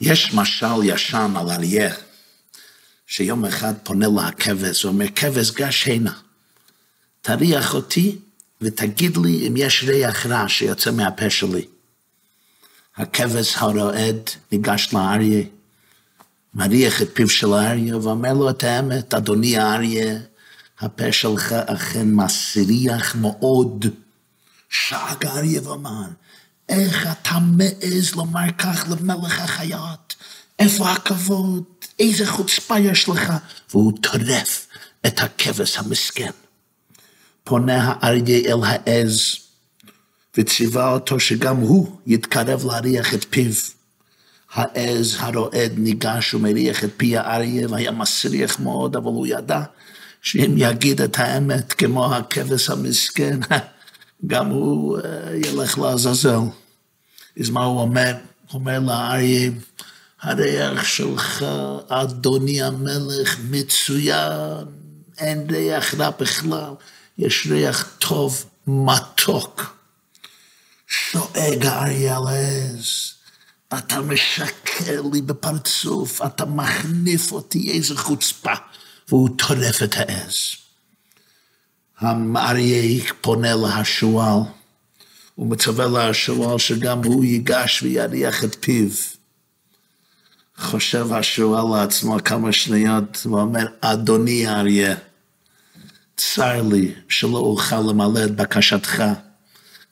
יש 0.00 0.34
משל 0.34 0.84
ישן 0.84 1.32
על 1.36 1.50
אריה, 1.50 1.94
שיום 3.06 3.44
אחד 3.44 3.74
פונה 3.82 4.06
לה 4.16 4.28
הכבש, 4.28 4.82
הוא 4.82 4.92
אומר, 4.92 5.06
כבש 5.16 5.50
גש 5.50 5.88
הנה, 5.88 6.12
תריח 7.22 7.74
אותי 7.74 8.18
ותגיד 8.60 9.16
לי 9.16 9.48
אם 9.48 9.54
יש 9.56 9.84
ריח 9.84 10.26
רע 10.26 10.48
שיוצא 10.48 10.90
מהפה 10.90 11.30
שלי. 11.30 11.66
הכבש 12.96 13.56
הרועד 13.56 14.30
ניגש 14.52 14.92
לאריה, 14.92 15.42
מריח 16.54 17.02
את 17.02 17.08
פיו 17.14 17.28
של 17.28 17.52
האריה 17.52 17.96
ואומר 17.96 18.32
לו 18.32 18.50
את 18.50 18.64
האמת, 18.64 19.14
אדוני 19.14 19.58
האריה, 19.58 20.18
הפה 20.80 21.12
שלך 21.12 21.52
אכן 21.52 22.10
מסריח 22.10 23.16
מאוד. 23.16 23.86
שאג 24.68 25.26
האריה 25.26 25.68
ואמר, 25.68 26.06
איך 26.70 27.08
אתה 27.12 27.38
מעז 27.38 28.14
לומר 28.14 28.52
כך 28.58 28.84
למלך 28.90 29.40
החיות? 29.40 30.14
איפה 30.58 30.90
הכבוד? 30.90 31.62
איזה 31.98 32.26
חוצפה 32.26 32.78
יש 32.78 33.08
לך? 33.08 33.32
והוא 33.70 33.92
טורף 34.00 34.66
את 35.06 35.20
הכבש 35.20 35.76
המסכן. 35.76 36.30
פונה 37.44 37.82
האריה 37.84 38.52
אל 38.52 38.64
העז, 38.64 39.36
וציווה 40.36 40.92
אותו 40.92 41.20
שגם 41.20 41.56
הוא 41.56 41.96
יתקרב 42.06 42.64
להריח 42.64 43.14
את 43.14 43.26
פיו. 43.30 43.52
העז 44.52 45.16
הרועד 45.18 45.72
ניגש 45.76 46.34
ומריח 46.34 46.84
את 46.84 46.90
פי 46.96 47.16
האריה 47.16 47.68
והיה 47.70 47.90
מסריח 47.90 48.60
מאוד, 48.60 48.96
אבל 48.96 49.06
הוא 49.06 49.26
ידע 49.26 49.62
שאם 50.22 50.54
יגיד 50.56 51.00
את 51.00 51.18
האמת 51.18 51.72
כמו 51.72 52.14
הכבש 52.14 52.70
המסכן, 52.70 53.40
גם 54.26 54.46
הוא 54.46 54.98
uh, 54.98 55.02
ילך 55.46 55.78
לעזאזל. 55.78 56.38
אז 57.40 57.50
מה 57.50 57.64
הוא 57.64 57.80
אומר? 57.80 58.12
הוא 58.50 58.60
אומר 58.60 58.78
לאריה, 58.78 59.50
הריח 60.22 60.84
שלך, 60.84 61.44
אדוני 61.88 62.62
המלך, 62.62 63.36
מצוין, 63.50 64.66
אין 65.18 65.46
ריח 65.50 65.94
רע 65.94 66.10
בכלל, 66.10 66.72
יש 67.18 67.46
ריח 67.50 67.88
טוב, 67.98 68.44
מתוק. 68.66 69.76
שואג 70.86 71.66
האריה 71.66 72.16
על 72.16 72.26
העז, 72.26 73.12
אתה 73.78 74.00
משקר 74.00 75.02
לי 75.12 75.22
בפרצוף, 75.22 76.22
אתה 76.26 76.44
מחניף 76.44 77.32
אותי, 77.32 77.72
איזה 77.72 77.96
חוצפה. 77.96 78.54
והוא 79.10 79.28
טורף 79.38 79.82
את 79.82 79.94
העז. 79.96 80.36
האריה 82.00 83.12
פונה 83.20 83.56
להשועל, 83.56 84.38
הוא 85.40 85.48
מצווה 85.48 85.86
להשועל 85.86 86.58
שגם 86.58 87.04
הוא 87.04 87.24
ייגש 87.24 87.82
ויריח 87.82 88.44
את 88.44 88.56
פיו. 88.60 88.88
חושב 90.58 91.12
השועל 91.12 91.80
לעצמו 91.80 92.16
כמה 92.24 92.52
שניות 92.52 93.26
ואומר, 93.26 93.66
אדוני 93.80 94.46
האריה, 94.46 94.94
צר 96.16 96.62
לי 96.62 96.94
שלא 97.08 97.38
אוכל 97.38 97.80
למלא 97.80 98.24
את 98.24 98.36
בקשתך. 98.36 99.02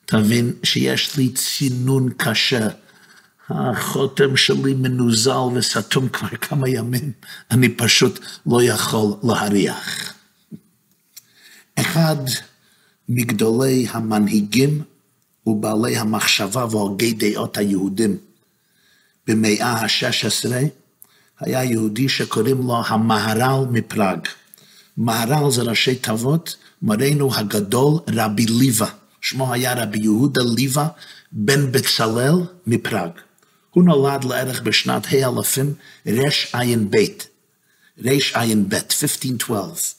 תבין 0.05 0.53
שיש 0.63 1.17
לי 1.17 1.29
צינון 1.29 2.09
קשה. 2.17 2.67
החותם 3.49 4.37
שלי 4.37 4.73
מנוזל 4.73 5.55
וסתום 5.55 6.09
כבר 6.09 6.27
כמה 6.27 6.69
ימים, 6.69 7.11
אני 7.51 7.69
פשוט 7.69 8.19
לא 8.45 8.63
יכול 8.63 9.13
להריח. 9.23 10.13
אחד 11.75 12.17
מגדולי 13.09 13.87
המנהיגים 13.91 14.83
ובעלי 15.45 15.97
המחשבה 15.97 16.65
והוגי 16.71 17.13
דעות 17.13 17.57
היהודים 17.57 18.17
במאה 19.27 19.67
ה-16 19.67 20.49
היה 21.39 21.63
יהודי 21.63 22.09
שקוראים 22.09 22.57
לו 22.57 22.81
המהר"ל 22.87 23.65
מפראג. 23.71 24.19
מהר"ל 24.97 25.51
זה 25.51 25.61
ראשי 25.61 25.95
תיבות, 25.95 26.55
מורנו 26.81 27.35
הגדול 27.35 27.99
רבי 28.07 28.45
ליבה. 28.45 28.89
שמו 29.21 29.53
היה 29.53 29.83
רבי 29.83 29.99
יהודה 30.01 30.41
ליבה 30.55 30.87
בן 31.31 31.71
בצלאל 31.71 32.35
מפראג. 32.67 33.09
הוא 33.69 33.83
נולד 33.83 34.23
לערך 34.23 34.61
בשנת 34.61 35.05
האלפים 35.09 35.73
רע"ב, 36.07 36.95
רע"ב, 38.05 38.73
1512, 38.75 39.95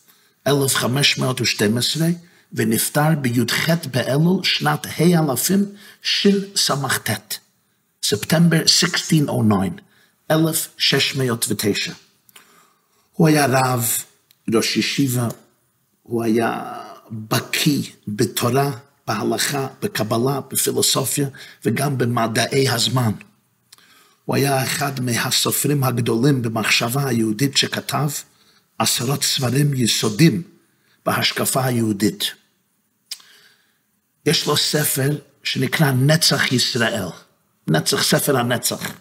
1512, 0.46 2.08
ונפטר 2.52 3.14
בי"ח 3.20 3.68
באלול 3.92 4.44
שנת 4.44 4.86
האלפים 4.96 5.64
שס"ט, 6.02 7.10
ספטמבר 8.02 8.60
1609, 8.60 9.82
1609. 10.30 11.92
הוא 13.12 13.28
היה 13.28 13.46
רב, 13.46 14.04
ראש 14.54 14.76
ישיבה, 14.76 15.28
הוא 16.02 16.24
היה 16.24 16.72
בקיא 17.10 17.82
בתורה, 18.08 18.70
בהלכה, 19.06 19.68
בקבלה, 19.82 20.40
בפילוסופיה 20.50 21.28
וגם 21.64 21.98
במדעי 21.98 22.68
הזמן. 22.68 23.12
הוא 24.24 24.36
היה 24.36 24.64
אחד 24.64 25.00
מהסופרים 25.00 25.84
הגדולים 25.84 26.42
במחשבה 26.42 27.08
היהודית 27.08 27.56
שכתב 27.56 28.08
עשרות 28.78 29.22
ספרים 29.22 29.74
יסודים 29.74 30.42
בהשקפה 31.06 31.64
היהודית. 31.64 32.39
יש 34.26 34.46
לו 34.46 34.56
ספר 34.56 35.08
שנקרא 35.42 35.90
נצח 35.90 36.52
ישראל, 36.52 37.08
נצח, 37.68 38.02
ספר 38.02 38.36
הנצח. 38.36 38.92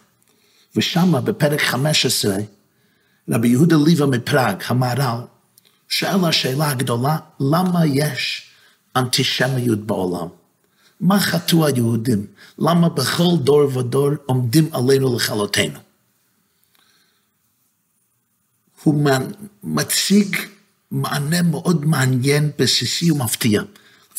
ושם 0.76 1.26
בפרק 1.26 1.62
15, 1.62 2.36
רבי 3.30 3.48
יהודה 3.48 3.76
ליבה 3.86 4.06
מפראג, 4.06 4.64
המהר"ל, 4.68 5.22
שאל 5.88 6.26
השאלה 6.26 6.70
הגדולה, 6.70 7.18
למה 7.40 7.86
יש 7.86 8.50
אנטישמיות 8.96 9.80
בעולם? 9.80 10.28
מה 11.00 11.20
חטאו 11.20 11.66
היהודים? 11.66 12.26
למה 12.60 12.90
בכל 12.90 13.38
דור 13.44 13.78
ודור 13.78 14.10
עומדים 14.26 14.70
עלינו 14.74 15.16
לכלותנו? 15.16 15.80
הוא 18.84 19.10
מציג 19.64 20.36
מענה 20.92 21.42
מאוד 21.42 21.86
מעניין, 21.86 22.52
בסיסי 22.60 23.12
ומפתיע. 23.12 23.62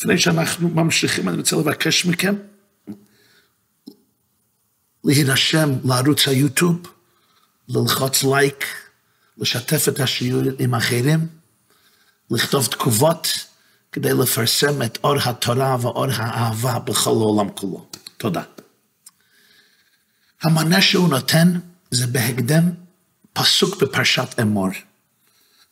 לפני 0.00 0.18
שאנחנו 0.18 0.68
ממשיכים, 0.68 1.28
אני 1.28 1.36
רוצה 1.36 1.56
לבקש 1.56 2.06
מכם 2.06 2.34
להירשם 5.04 5.70
לערוץ 5.84 6.28
היוטיוב, 6.28 6.82
ללחוץ 7.68 8.22
לייק, 8.22 8.64
לשתף 9.38 9.88
את 9.88 10.00
השיעור 10.00 10.42
עם 10.58 10.74
אחרים, 10.74 11.26
לכתוב 12.30 12.66
תגובות, 12.66 13.28
כדי 13.92 14.14
לפרסם 14.14 14.82
את 14.82 14.98
אור 15.04 15.16
התורה 15.24 15.76
ואור 15.80 16.06
האהבה 16.12 16.78
בכל 16.78 17.10
העולם 17.10 17.50
כולו. 17.50 17.86
תודה. 18.16 18.42
המענה 20.42 20.82
שהוא 20.82 21.08
נותן 21.08 21.58
זה 21.90 22.06
בהקדם 22.06 22.70
פסוק 23.32 23.82
בפרשת 23.82 24.40
אמור. 24.42 24.68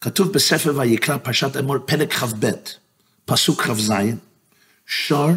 כתוב 0.01 0.33
בספר 0.33 0.73
ויקרא 0.77 1.17
פרשת 1.17 1.57
אמור 1.57 1.79
פרק 1.79 2.13
כ"ב, 2.13 2.51
פסוק 3.29 3.63
כ"ז, 3.63 3.93
שור 4.87 5.31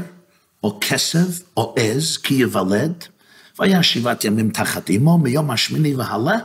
או 0.63 0.77
כסף 0.81 1.41
או 1.57 1.75
עז 1.77 2.17
כי 2.17 2.33
יוולד, 2.33 3.03
והיה 3.59 3.83
שבעת 3.83 4.25
ימים 4.25 4.49
תחת 4.49 4.89
אמו, 4.89 5.17
מיום 5.17 5.51
השמיני 5.51 5.95
והלאה 5.95 6.37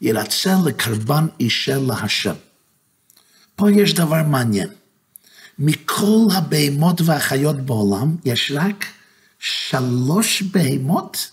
ירצה 0.00 0.54
לקרבן 0.66 1.26
אישה 1.40 1.78
להשם. 1.78 2.34
פה 3.56 3.72
יש 3.72 3.94
דבר 3.94 4.22
מעניין. 4.22 4.68
מכל 5.58 6.24
הבהמות 6.34 7.00
והחיות 7.04 7.56
בעולם, 7.56 8.16
יש 8.24 8.52
רק 8.54 8.86
שלוש 9.38 10.42
בהמות 10.42 11.30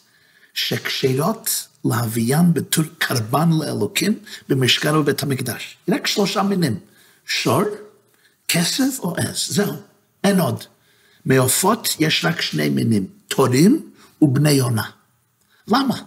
שכשירות 0.53 1.67
להביאן 1.85 2.53
בתור 2.53 2.85
קרבן 2.97 3.49
לאלוקים 3.59 4.19
במשכן 4.49 4.95
ובית 4.95 5.23
המקדש. 5.23 5.77
רק 5.89 6.07
שלושה 6.07 6.43
מינים, 6.43 6.79
שור, 7.25 7.63
כסף 8.47 8.99
או 8.99 9.15
עז, 9.17 9.47
זהו, 9.49 9.73
אין 10.23 10.39
עוד. 10.39 10.63
מעופות 11.25 11.95
יש 11.99 12.25
רק 12.25 12.41
שני 12.41 12.69
מינים, 12.69 13.07
תורים 13.27 13.91
ובני 14.21 14.51
יונה. 14.51 14.89
למה? 15.67 16.01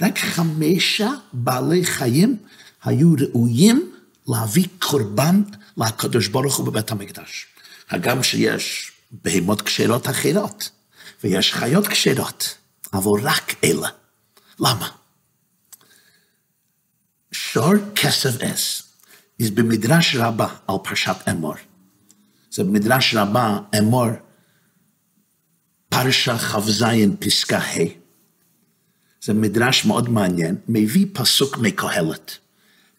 רק 0.00 0.18
חמישה 0.18 1.10
בעלי 1.32 1.84
חיים 1.84 2.36
היו 2.84 3.12
ראויים 3.18 3.92
להביא 4.28 4.66
קורבן 4.78 5.42
לקדוש 5.76 6.28
ברוך 6.28 6.56
הוא 6.56 6.66
בבית 6.66 6.90
המקדש. 6.90 7.46
הגם 7.90 8.22
שיש 8.22 8.92
בהמות 9.10 9.62
כשרות 9.62 10.08
אחרות, 10.08 10.70
ויש 11.24 11.54
חיות 11.54 11.86
כשרות, 11.88 12.54
אבל 12.92 13.20
רק 13.22 13.54
אלה. 13.64 13.88
למה? 14.60 14.88
שור 17.32 17.72
כסף 17.94 18.40
אס, 18.40 18.82
זה 19.38 19.50
במדרש 19.50 20.16
רבה 20.16 20.48
על 20.68 20.76
פרשת 20.84 21.16
אמור. 21.30 21.54
זה 22.50 22.64
במדרש 22.64 23.14
רבה, 23.14 23.58
אמור, 23.78 24.06
פרשה 25.88 26.38
כ"ז 26.38 26.84
פסקה 27.18 27.58
ה'. 27.58 28.04
זה 29.22 29.34
מדרש 29.34 29.84
מאוד 29.84 30.08
מעניין, 30.08 30.56
מביא 30.68 31.06
פסוק 31.12 31.58
מקהלת. 31.58 32.38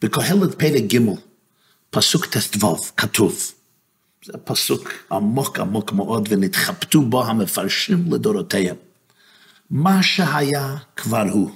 בקהלת 0.02 0.56
פרק 0.60 0.84
ג', 0.94 1.00
פסוק 1.90 2.26
ט"ו, 2.26 2.76
כתוב, 2.98 3.52
זה 4.26 4.34
פסוק 4.44 4.94
עמוק 5.12 5.60
עמוק 5.60 5.92
מאוד, 5.92 6.28
ונתחבטו 6.32 7.02
בו 7.02 7.26
המפרשים 7.26 8.14
לדורותיהם. 8.14 8.76
מה 9.70 10.04
שהיה 10.04 10.76
כבר 10.96 11.26
הוא, 11.32 11.52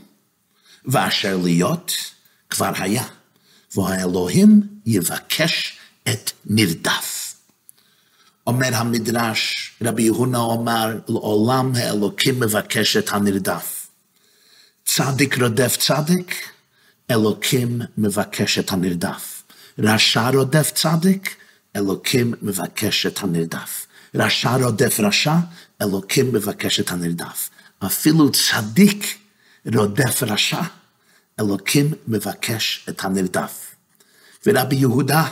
ואשר 0.85 1.37
להיות 1.37 1.93
כבר 2.49 2.71
היה, 2.79 3.03
והאלוהים 3.75 4.61
יבקש 4.85 5.77
את 6.09 6.31
נרדף. 6.45 7.35
אומר 8.47 8.75
המדרש, 8.75 9.71
רבי 9.81 10.03
יהונה 10.03 10.37
אומר, 10.37 10.99
לעולם 11.07 11.71
האלוקים 11.75 12.39
מבקש 12.39 12.97
את 12.97 13.09
הנרדף. 13.09 13.87
צדיק 14.85 15.37
רודף 15.37 15.77
צדיק, 15.77 16.49
אלוקים 17.11 17.81
מבקש 17.97 18.59
את 18.59 18.71
הנרדף. 18.71 19.43
רשע 19.79 20.29
רודף 20.29 20.71
צדיק, 20.75 21.35
אלוקים 21.75 22.33
מבקש 22.41 23.05
את 23.05 23.19
הנרדף. 23.23 23.85
רשע 24.15 24.55
רודף 24.55 24.99
רשע, 24.99 25.35
אלוקים 25.81 26.33
מבקש 26.33 26.79
את 26.79 26.91
הנרדף. 26.91 27.49
אפילו 27.85 28.31
צדיק 28.31 29.17
רודף 29.75 30.23
רשע, 30.23 30.61
אלוקים 31.39 31.93
מבקש 32.07 32.85
את 32.89 33.03
הנרדף. 33.03 33.75
ורבי 34.45 34.75
יהודה 34.75 35.23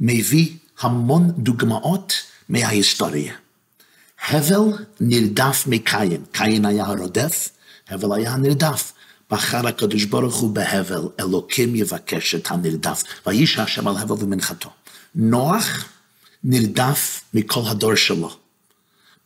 מביא 0.00 0.56
המון 0.80 1.30
דוגמאות 1.30 2.12
מההיסטוריה. 2.48 3.34
הבל 4.28 4.84
נרדף 5.00 5.64
מקין, 5.66 6.24
קין 6.32 6.64
היה 6.64 6.84
הרודף, 6.84 7.48
הבל 7.88 8.12
היה 8.12 8.32
הנרדף. 8.32 8.92
בחר 9.30 9.66
הקדוש 9.66 10.04
ברוך 10.04 10.34
הוא 10.34 10.50
בהבל, 10.50 11.08
אלוקים 11.20 11.76
יבקש 11.76 12.34
את 12.34 12.50
הנרדף, 12.50 13.02
וישע 13.26 13.62
השם 13.62 13.88
על 13.88 13.96
הבל 13.96 14.24
ומנחתו. 14.24 14.70
נוח 15.14 15.84
נרדף 16.44 17.20
מכל 17.34 17.60
הדור 17.66 17.94
שלו. 17.94 18.36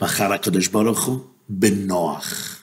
בחר 0.01 0.33
הקדוש 0.33 0.69
ברוך 0.69 1.05
הוא 1.05 1.21
בנוח. 1.49 2.60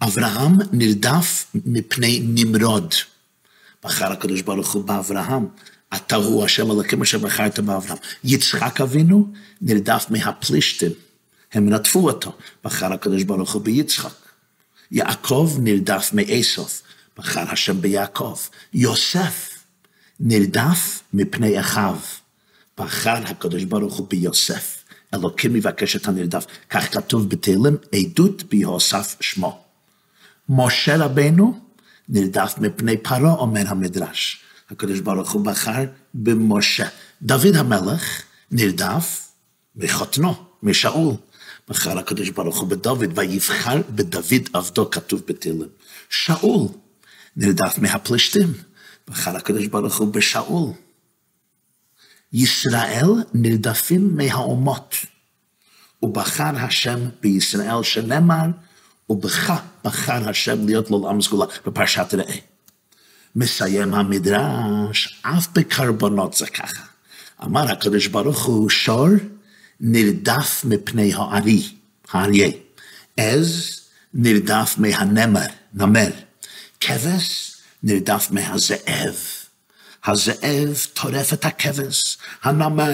אברהם 0.00 0.52
נרדף 0.72 1.46
מפני 1.54 2.20
נמרוד. 2.24 2.94
בחר 3.84 4.12
הקדוש 4.12 4.42
ברוך 4.42 4.72
הוא 4.72 4.84
באברהם. 4.84 5.46
אתה 5.94 6.16
הוא 6.16 6.44
השם 6.44 6.70
אלוקים 6.70 7.02
אשר 7.02 7.18
בחרת 7.18 7.60
באברהם. 7.60 7.98
יצחק 8.24 8.80
אבינו 8.80 9.32
נרדף 9.60 10.06
מהפלישתים. 10.10 10.92
הם 11.52 11.74
רדפו 11.74 12.08
אותו. 12.08 12.36
בחר 12.64 12.92
הקדוש 12.92 13.22
ברוך 13.22 13.52
הוא 13.52 13.62
ביצחק. 13.62 14.14
יעקב 14.90 15.56
נרדף 15.60 16.10
מאסוף. 16.12 16.82
בחר 17.16 17.50
השם 17.50 17.80
ביעקב. 17.80 18.38
יוסף 18.74 19.58
נרדף 20.20 21.02
מפני 21.14 21.60
אחיו. 21.60 21.96
בחר 22.78 23.22
הקדוש 23.26 23.64
ברוך 23.64 23.96
הוא 23.96 24.06
ביוסף. 24.10 24.84
אלוקים 25.14 25.56
יבקש 25.56 25.96
את 25.96 26.08
הנרדף. 26.08 26.46
כך 26.70 26.94
כתוב 26.94 27.28
בתהילים, 27.28 27.76
עדות 27.92 28.42
בהוסף 28.42 29.16
שמו. 29.20 29.67
משה 30.48 30.96
רבנו 30.96 31.60
נרדף 32.08 32.54
מפני 32.58 32.96
פרעה, 32.96 33.32
אומר 33.32 33.68
המדרש. 33.68 34.40
הקדוש 34.70 35.00
ברוך 35.00 35.30
הוא 35.30 35.44
בחר 35.44 35.84
במשה. 36.14 36.88
דוד 37.22 37.56
המלך 37.56 38.22
נרדף 38.50 39.28
מחותנו, 39.76 40.34
משאול. 40.62 41.14
בחר 41.68 41.98
הקדוש 41.98 42.30
ברוך 42.30 42.58
הוא 42.58 42.68
בדוד, 42.68 43.18
ויבחר 43.18 43.82
בדוד 43.90 44.48
עבדו, 44.52 44.90
כתוב 44.90 45.22
בתהילים. 45.28 45.68
שאול 46.10 46.68
נרדף 47.36 47.78
מהפלישתים. 47.78 48.52
בחר 49.08 49.36
הקדוש 49.36 49.66
ברוך 49.66 49.96
הוא 49.96 50.14
בשאול. 50.14 50.70
ישראל 52.32 53.06
נרדפים 53.34 54.16
מהאומות, 54.16 54.94
ובחר 56.02 56.56
השם 56.56 56.98
בישראל 57.20 57.82
שנאמר, 57.82 58.46
ובך 59.10 59.60
בחר 59.84 60.28
השם 60.28 60.66
להיות 60.66 60.90
לעולם 60.90 61.22
סגולה 61.22 61.46
בפרשת 61.66 62.14
ראה. 62.14 62.36
מסיים 63.36 63.94
המדרש, 63.94 65.20
אף 65.22 65.48
בקרבנות 65.52 66.34
זה 66.34 66.46
ככה. 66.46 66.82
אמר 67.44 67.72
הקדוש 67.72 68.06
ברוך 68.06 68.44
הוא, 68.44 68.70
שור 68.70 69.08
נרדף 69.80 70.64
מפני 70.64 71.14
הארי, 71.14 71.62
האריה. 72.10 72.50
עז 73.16 73.80
נרדף 74.14 74.74
מהנמר, 74.78 75.46
נמר. 75.74 76.10
כבש 76.80 77.54
נרדף 77.82 78.28
מהזאב. 78.30 79.37
הזאב 80.06 80.86
טורף 80.94 81.32
את 81.32 81.44
הכבש, 81.44 82.18
הנמר 82.42 82.92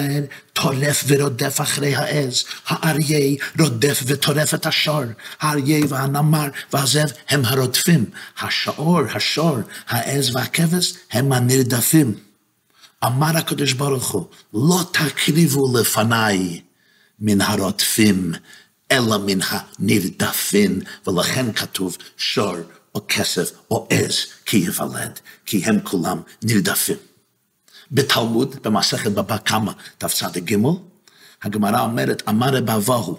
טורף 0.52 1.04
ורודף 1.06 1.60
אחרי 1.60 1.94
העז, 1.94 2.44
האריה 2.66 3.36
רודף 3.58 4.02
וטורף 4.06 4.54
את 4.54 4.66
השור, 4.66 5.04
האריה 5.40 5.84
והנמר 5.88 6.48
והזאב 6.72 7.12
הם 7.28 7.44
הרודפים, 7.44 8.04
השאור, 8.40 9.00
השור, 9.14 9.58
העז 9.88 10.36
והכבש 10.36 10.94
הם 11.12 11.32
הנרדפים. 11.32 12.14
אמר 13.04 13.36
הקדוש 13.36 13.72
ברוך 13.72 14.10
הוא, 14.10 14.26
לא 14.54 14.80
תקריבו 14.92 15.78
לפניי 15.78 16.60
מן 17.18 17.40
הרודפים, 17.40 18.32
אלא 18.92 19.18
מן 19.26 19.38
הנרדפים, 19.42 20.80
ולכן 21.06 21.52
כתוב 21.52 21.96
שור 22.16 22.56
או 22.94 23.00
כסף 23.08 23.50
או 23.70 23.86
עז 23.90 24.14
כי 24.46 24.56
יוולד, 24.56 25.20
כי 25.46 25.64
הם 25.64 25.80
כולם 25.80 26.20
נרדפים. 26.42 26.96
בתלמוד, 27.90 28.56
במסכת 28.62 29.10
בבא 29.10 29.36
קמא, 29.36 29.72
תצ"ג, 29.98 30.56
הגמרא 31.42 31.80
אומרת, 31.80 32.22
אמר 32.28 32.48
רב 32.48 32.70
אבהו, 32.70 33.18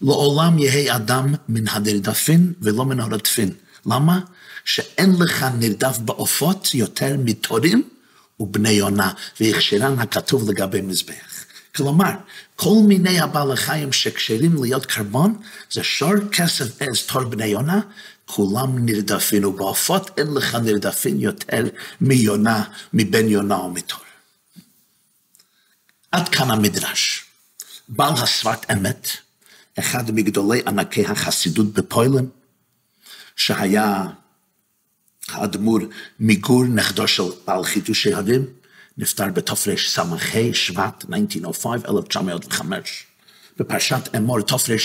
לעולם 0.00 0.58
יהא 0.58 0.96
אדם 0.96 1.34
מן 1.48 1.68
הנרדפין 1.68 2.52
ולא 2.62 2.84
מן 2.84 3.00
הרדפין. 3.00 3.50
למה? 3.86 4.20
שאין 4.64 5.14
לך 5.18 5.46
נרדף 5.58 5.98
בעופות 5.98 6.74
יותר 6.74 7.16
מתורים 7.18 7.82
ובני 8.40 8.70
יונה, 8.70 9.12
והכשירן 9.40 9.98
הכתוב 9.98 10.50
לגבי 10.50 10.80
מזבח. 10.80 11.44
כלומר, 11.76 12.10
כל 12.56 12.74
מיני 12.86 13.20
הבעלי 13.20 13.56
חיים 13.56 13.92
שכשרים 13.92 14.62
להיות 14.62 14.86
קרבון, 14.86 15.36
זה 15.70 15.82
שור, 15.82 16.14
כסף, 16.32 16.82
עז, 16.82 17.02
תור 17.06 17.24
בני 17.24 17.46
יונה, 17.46 17.80
כולם 18.26 18.86
נרדפים, 18.86 19.44
ובעופות 19.44 20.10
אין 20.18 20.34
לך 20.34 20.54
נרדפים 20.54 21.20
יותר 21.20 21.62
מיונה, 22.00 22.64
מבן 22.92 23.28
יונה 23.28 23.56
או 23.56 23.70
מתור. 23.70 24.00
עד 26.12 26.28
כאן 26.28 26.50
המדרש. 26.50 27.24
בעל 27.88 28.12
השפת 28.12 28.70
אמת, 28.72 29.08
אחד 29.78 30.10
מגדולי 30.10 30.62
ענקי 30.66 31.06
החסידות 31.06 31.72
בפוילן, 31.72 32.24
שהיה 33.36 34.04
האדמו"ר 35.28 35.80
מגור, 36.20 36.64
נכדו 36.64 37.08
של 37.08 37.22
בעל 37.46 37.64
חידושי 37.64 38.14
הרים, 38.14 38.46
נפטר 38.98 39.26
בתרס"ה, 39.28 39.76
שבט, 39.76 41.04
1905, 41.12 41.80
1905, 41.88 43.06
בפרשת 43.56 44.14
אמור 44.16 44.40
תרס"ג, 44.40 44.76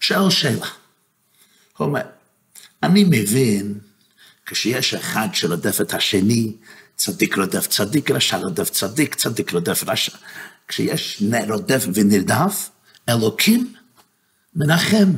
שואל 0.00 0.30
שאלה. 0.30 0.66
אומר, 1.80 2.02
אני 2.82 3.04
מבין 3.04 3.74
כשיש 4.46 4.94
אחד 4.94 5.28
שרודף 5.32 5.80
את 5.80 5.94
השני, 5.94 6.52
צדיק 6.96 7.38
רודף 7.38 7.66
צדיק, 7.66 8.10
רשע 8.10 8.36
רודף 8.36 8.70
צדיק, 8.70 9.14
צדיק 9.14 9.52
רודף 9.52 9.84
רשע. 9.86 10.12
כשיש 10.68 11.22
רודף 11.48 11.86
ונרדף, 11.94 12.70
אלוקים 13.08 13.74
מנחם, 14.56 15.12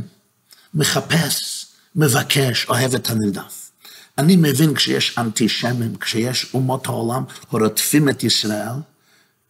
מחפש, 0.75 1.67
מבקש, 1.97 2.67
אוהב 2.69 2.95
את 2.95 3.11
הנרדף. 3.11 3.71
אני 4.19 4.37
מבין 4.37 4.75
כשיש 4.75 5.19
אנטישמים, 5.19 5.97
כשיש 5.97 6.55
אומות 6.55 6.87
העולם 6.87 7.25
הרודפים 7.50 8.09
את 8.09 8.25
ישראל 8.25 8.75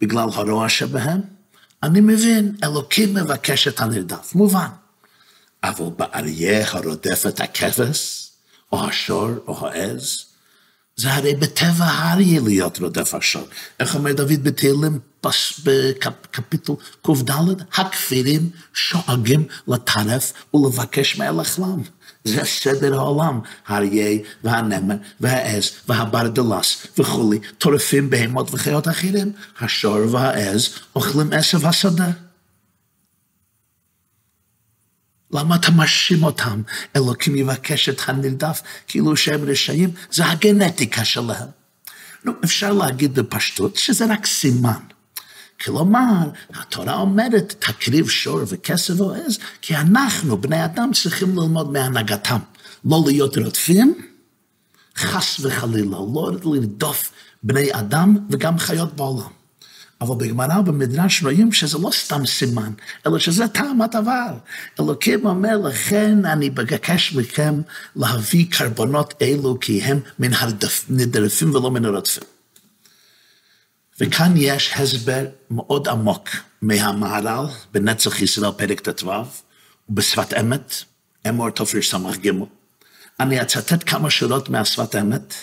בגלל 0.01 0.29
הרוע 0.33 0.69
שבהם, 0.69 1.21
אני 1.83 2.01
מבין, 2.01 2.57
אלוקים 2.65 3.15
מבקש 3.15 3.69
את 3.69 3.81
הנרדף, 3.81 4.35
מובן. 4.35 4.69
אבל 5.65 5.87
באריה 5.97 6.71
הרודף 6.71 7.25
את 7.29 7.41
הכבש, 7.41 8.31
או 8.73 8.85
השור, 8.85 9.31
או 9.49 9.69
העז, 9.69 10.25
זה 10.97 11.15
הרי 11.15 11.35
בטבע 11.35 11.85
האריה 11.85 12.41
להיות 12.41 12.79
רודף 12.79 13.15
השור. 13.15 13.47
איך 13.81 13.95
אומר 13.95 14.13
דוד 14.13 14.43
בתהילים 14.45 14.99
בקפיטול 15.65 16.77
קד, 17.03 17.63
הכפירים 17.75 18.51
שואגים 18.75 19.45
לטרף 19.69 20.33
ולבקש 20.55 21.17
מהלכלם. 21.17 21.83
זה 22.25 22.45
סדר 22.45 22.99
העולם, 22.99 23.41
האריה 23.67 24.19
והנמר 24.45 24.95
והעז 25.21 25.71
והברדלס 25.89 26.87
וכולי, 26.99 27.39
טורפים 27.59 28.11
בהמות 28.11 28.55
וחיות 28.55 28.89
אחרים. 28.89 29.33
השור 29.61 30.15
והעז 30.15 30.69
אוכלים 30.97 31.33
עשב 31.33 31.67
השדה. 31.67 32.11
למה 35.33 35.57
אתה 35.57 35.71
מאשים 35.71 36.23
אותם? 36.23 36.63
אלוקים 36.97 37.37
יבקש 37.37 37.89
את 37.89 38.01
הנרדף 38.07 38.63
כאילו 38.89 39.17
שהם 39.17 39.45
רשעים, 39.45 39.91
זה 40.11 40.27
הגנטיקה 40.27 41.05
שלהם. 41.05 41.49
נו, 42.25 42.33
אפשר 42.45 42.73
להגיד 42.73 43.15
בפשטות 43.15 43.77
שזה 43.77 44.07
רק 44.13 44.27
סימן. 44.27 44.81
כלומר, 45.65 46.31
התורה 46.55 46.95
אומרת, 46.95 47.55
תקריב 47.59 48.09
שור 48.09 48.41
וכסף 48.49 49.01
או 49.01 49.15
עז, 49.15 49.39
כי 49.63 49.77
אנחנו, 49.77 50.41
בני 50.41 50.65
אדם, 50.65 50.91
צריכים 50.95 51.39
ללמוד 51.39 51.73
מהנהגתם. 51.73 52.39
לא 52.85 53.03
להיות 53.07 53.39
רודפים, 53.39 53.95
חס 54.97 55.41
וחלילה, 55.41 55.97
לא 56.15 56.33
לרדוף 56.45 57.11
בני 57.43 57.69
אדם 57.73 58.17
וגם 58.31 58.59
חיות 58.59 58.97
בעולם. 58.97 59.38
אבל 60.01 60.15
בגמרא 60.17 60.61
במדרש 60.61 61.23
רואים 61.23 61.53
שזה 61.53 61.79
לא 61.79 61.91
סתם 61.93 62.27
סימן, 62.27 62.73
אלא 63.07 63.19
שזה 63.19 63.49
טעם 63.49 63.83
הדבר. 63.83 64.35
אלוקים 64.81 65.27
אומר 65.27 65.57
לכן 65.57 66.25
אני 66.25 66.49
מבקש 66.49 67.15
מכם 67.15 67.61
להביא 67.97 68.47
קרבנות 68.51 69.15
אלו 69.23 69.61
כי 69.61 69.83
הם 69.83 70.01
מן 70.19 70.31
הנדרפים 70.89 71.55
ולא 71.55 71.71
מן 71.71 71.85
הרודפים. 71.85 72.23
וכאן 74.01 74.33
יש 74.37 74.73
הסבר 74.77 75.27
מאוד 75.51 75.89
עמוק 75.89 76.29
מהמהר"ל 76.63 77.47
בנצח 77.73 78.23
ישראל 78.23 78.51
פרק 78.53 78.81
ט"ו 78.81 79.11
ובשפת 79.89 80.35
אמת, 80.41 80.75
אמור 81.29 81.51
תרס"ג. 81.51 82.31
אני 83.21 83.43
אצטט 83.43 83.91
כמה 83.91 84.11
שורות 84.11 84.49
מהשפת 84.49 84.97
אמת, 84.97 85.35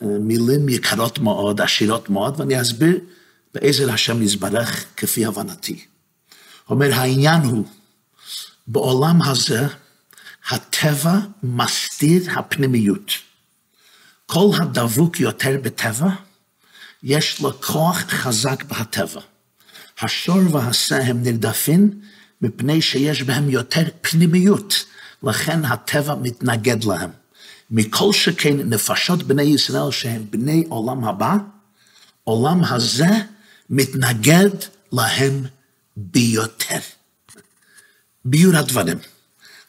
מילים 0.00 0.68
יקרות 0.68 1.18
מאוד, 1.18 1.60
עשירות 1.60 2.10
מאוד, 2.10 2.40
ואני 2.40 2.60
אסביר 2.60 2.98
בעזר 3.54 3.92
השם 3.92 4.22
יזברך 4.22 4.84
כפי 4.96 5.24
הבנתי. 5.24 5.84
אומר, 6.70 6.94
העניין 6.94 7.40
הוא, 7.40 7.66
בעולם 8.66 9.22
הזה 9.22 9.66
הטבע 10.48 11.18
מסתיר 11.42 12.38
הפנימיות. 12.38 13.12
כל 14.26 14.48
הדבוק 14.60 15.20
יותר 15.20 15.58
בטבע, 15.62 16.08
יש 17.02 17.40
לו 17.40 17.60
כוח 17.60 17.98
חזק 18.08 18.64
בהטבע. 18.64 19.20
השור 20.00 20.54
והשה 20.54 21.02
הם 21.02 21.22
נרדפים 21.22 22.00
מפני 22.42 22.82
שיש 22.82 23.22
בהם 23.22 23.50
יותר 23.50 23.82
פנימיות, 24.00 24.84
לכן 25.22 25.64
הטבע 25.64 26.14
מתנגד 26.14 26.84
להם. 26.84 27.10
מכל 27.70 28.12
שכן 28.12 28.56
נפשות 28.56 29.22
בני 29.22 29.42
ישראל 29.42 29.90
שהם 29.90 30.24
בני 30.30 30.64
עולם 30.68 31.04
הבא, 31.04 31.36
עולם 32.24 32.64
הזה 32.64 33.08
מתנגד 33.70 34.50
להם 34.92 35.46
ביותר. 35.96 36.78
ביור 38.24 38.56
הדברים. 38.56 38.98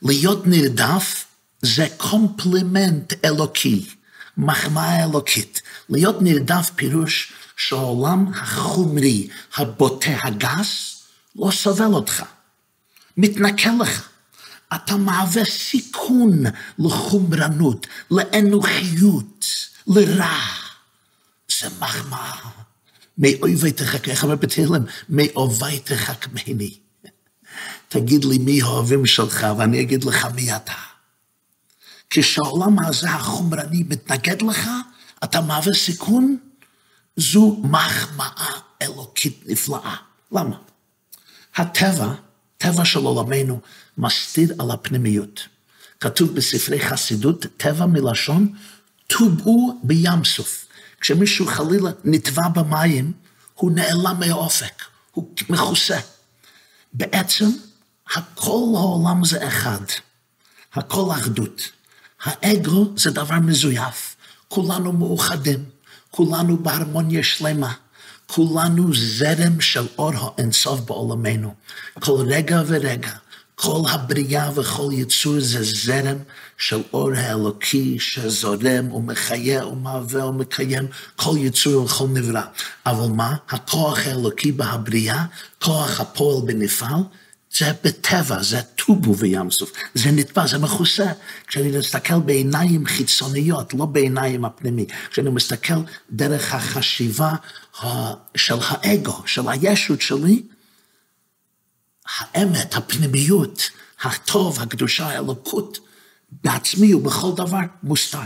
להיות 0.01 0.47
נרדף 0.47 1.25
זה 1.61 1.87
קומפלימנט 1.97 3.13
אלוקי, 3.25 3.89
מחמאה 4.37 5.03
אלוקית. 5.03 5.61
להיות 5.89 6.21
נרדף 6.21 6.69
פירוש 6.75 7.33
שהעולם 7.57 8.31
החומרי, 8.35 9.27
הבוטה, 9.55 10.17
הגס, 10.23 11.03
לא 11.35 11.51
סובל 11.51 11.93
אותך, 11.93 12.23
מתנכל 13.17 13.69
לך. 13.81 14.09
אתה 14.75 14.97
מהווה 14.97 15.45
סיכון 15.45 16.43
לחומרנות, 16.79 17.87
לאנוכיות, 18.11 19.45
לרע. 19.87 20.37
זה 21.59 21.67
מחמאה. 21.79 22.62
מאויבי 23.17 23.71
תחק, 23.71 24.09
איך 24.09 24.23
אומר 24.23 24.35
בתהילים? 24.35 24.83
מאויבי 25.09 25.79
תחק 25.79 26.27
ממני. 26.27 26.77
תגיד 27.89 28.25
לי 28.25 28.37
מי 28.37 28.61
האוהבים 28.61 29.05
שלך 29.05 29.47
ואני 29.57 29.81
אגיד 29.81 30.03
לך 30.03 30.25
מי 30.35 30.55
אתה. 30.55 30.73
כשהעולם 32.09 32.85
הזה 32.85 33.09
החומרני 33.09 33.83
מתנגד 33.89 34.41
לך, 34.41 34.69
אתה 35.23 35.41
מהווה 35.41 35.73
סיכון, 35.73 36.37
זו 37.17 37.61
מחמאה 37.63 38.59
אלוקית 38.81 39.43
נפלאה. 39.45 39.95
למה? 40.31 40.57
הטבע, 41.55 42.13
טבע 42.57 42.85
של 42.85 42.99
עולמנו, 42.99 43.59
מסתיר 43.97 44.53
על 44.59 44.71
הפנימיות. 44.71 45.47
כתוב 45.99 46.35
בספרי 46.35 46.79
חסידות, 46.79 47.45
טבע 47.57 47.85
מלשון, 47.85 48.53
טובעו 49.07 49.79
בים 49.83 50.23
סוף. 50.23 50.62
כשמישהו 51.03 51.47
חלילה 51.47 51.89
נטבע 52.03 52.47
במים, 52.47 53.11
הוא 53.53 53.71
נעלם 53.71 54.15
מהאופק, 54.19 54.83
הוא 55.11 55.29
מכוסה. 55.49 55.99
בעצם, 56.93 57.45
הכל 58.15 58.73
העולם 58.75 59.25
זה 59.25 59.47
אחד, 59.47 59.81
הכל 60.73 61.11
אחדות. 61.11 61.61
האגו 62.23 62.93
זה 62.95 63.11
דבר 63.11 63.39
מזויף, 63.39 64.15
כולנו 64.47 64.93
מאוחדים, 64.93 65.65
כולנו 66.11 66.63
בהרמוניה 66.63 67.23
שלמה, 67.23 67.73
כולנו 68.27 68.93
זרם 68.93 69.61
של 69.61 69.87
אור 69.97 70.11
האינסוף 70.15 70.79
בעולמנו. 70.79 71.53
כל 71.99 72.25
רגע 72.27 72.61
ורגע 72.67 73.11
כל 73.63 73.81
הבריאה 73.89 74.49
וכל 74.55 74.89
יצור 74.91 75.39
זה 75.39 75.63
זרם 75.63 76.17
של 76.57 76.81
אור 76.93 77.11
האלוקי 77.15 77.99
שזורם 77.99 78.93
ומחיה 78.93 79.67
ומהווה 79.67 80.25
ומקיים 80.25 80.87
כל 81.15 81.35
יצור 81.37 81.83
וכל 81.83 82.07
נברא. 82.07 82.41
אבל 82.85 83.07
מה? 83.07 83.35
הכוח 83.49 84.07
האלוקי 84.07 84.51
בהבריאה, 84.51 85.25
כוח 85.61 85.99
הפועל 85.99 86.45
בנפעל, 86.45 86.99
זה 87.57 87.71
בטבע, 87.83 88.43
זה 88.43 88.61
טובו 88.61 89.17
וים 89.17 89.51
סוף, 89.51 89.71
זה 89.93 90.11
נתבע, 90.11 90.47
זה 90.47 90.57
מכוסה. 90.57 91.11
כשאני 91.47 91.77
מסתכל 91.77 92.19
בעיניים 92.19 92.85
חיצוניות, 92.85 93.73
לא 93.73 93.85
בעיניים 93.85 94.45
הפנימי, 94.45 94.85
כשאני 95.11 95.29
מסתכל 95.29 95.79
דרך 96.11 96.53
החשיבה 96.53 97.33
של 98.35 98.57
האגו, 98.61 99.21
של 99.25 99.49
הישות 99.49 100.01
שלי, 100.01 100.43
האמת, 102.05 102.75
הפנימיות, 102.75 103.69
הטוב, 104.03 104.61
הקדושה, 104.61 105.07
האלוקות, 105.07 105.79
בעצמי 106.43 106.93
ובכל 106.93 107.31
דבר 107.35 107.59
מוסתר. 107.83 108.19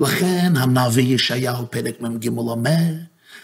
לכן 0.00 0.52
הנביא 0.56 1.14
ישעיהו 1.14 1.70
פרק 1.70 2.00
מ"ג 2.00 2.28
אומר, 2.28 2.92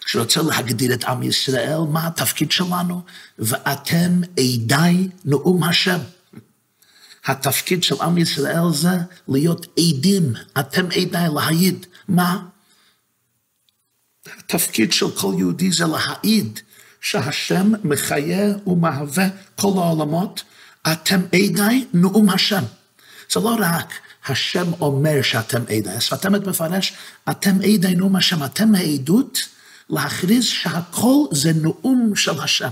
כשרוצה 0.04 0.42
להגדיר 0.42 0.94
את 0.94 1.04
עם 1.04 1.22
ישראל, 1.22 1.78
מה 1.90 2.06
התפקיד 2.06 2.52
שלנו? 2.52 3.02
ואתם 3.38 4.20
עדי 4.38 5.08
נאום 5.24 5.64
השם. 5.64 5.98
התפקיד 7.24 7.82
של 7.82 8.02
עם 8.02 8.18
ישראל 8.18 8.72
זה 8.72 8.96
להיות 9.28 9.66
עדים, 9.78 10.32
אתם 10.58 10.86
עדי 10.86 11.26
להעיד. 11.34 11.86
מה? 12.08 12.42
התפקיד 14.38 14.92
של 14.92 15.10
כל 15.10 15.34
יהודי 15.38 15.72
זה 15.72 15.84
להעיד 15.86 16.60
שהשם 17.06 17.72
מחיה 17.84 18.54
ומהווה 18.66 19.28
כל 19.56 19.72
העולמות, 19.76 20.42
אתם 20.92 21.20
עדי 21.32 21.84
נאום 21.94 22.30
השם. 22.30 22.62
זה 23.32 23.40
לא 23.40 23.56
רק 23.60 23.92
השם 24.26 24.72
אומר 24.80 25.22
שאתם 25.22 25.62
עדי, 25.62 25.90
השפת 25.90 26.26
אמת 26.26 26.46
מפרש, 26.46 26.92
אתם 27.30 27.56
עדי 27.56 27.94
נאום 27.94 28.16
השם, 28.16 28.44
אתם 28.44 28.74
העדות 28.74 29.38
להכריז 29.90 30.44
שהכל 30.44 31.24
זה 31.32 31.52
נאום 31.52 32.12
של 32.16 32.40
השם. 32.40 32.70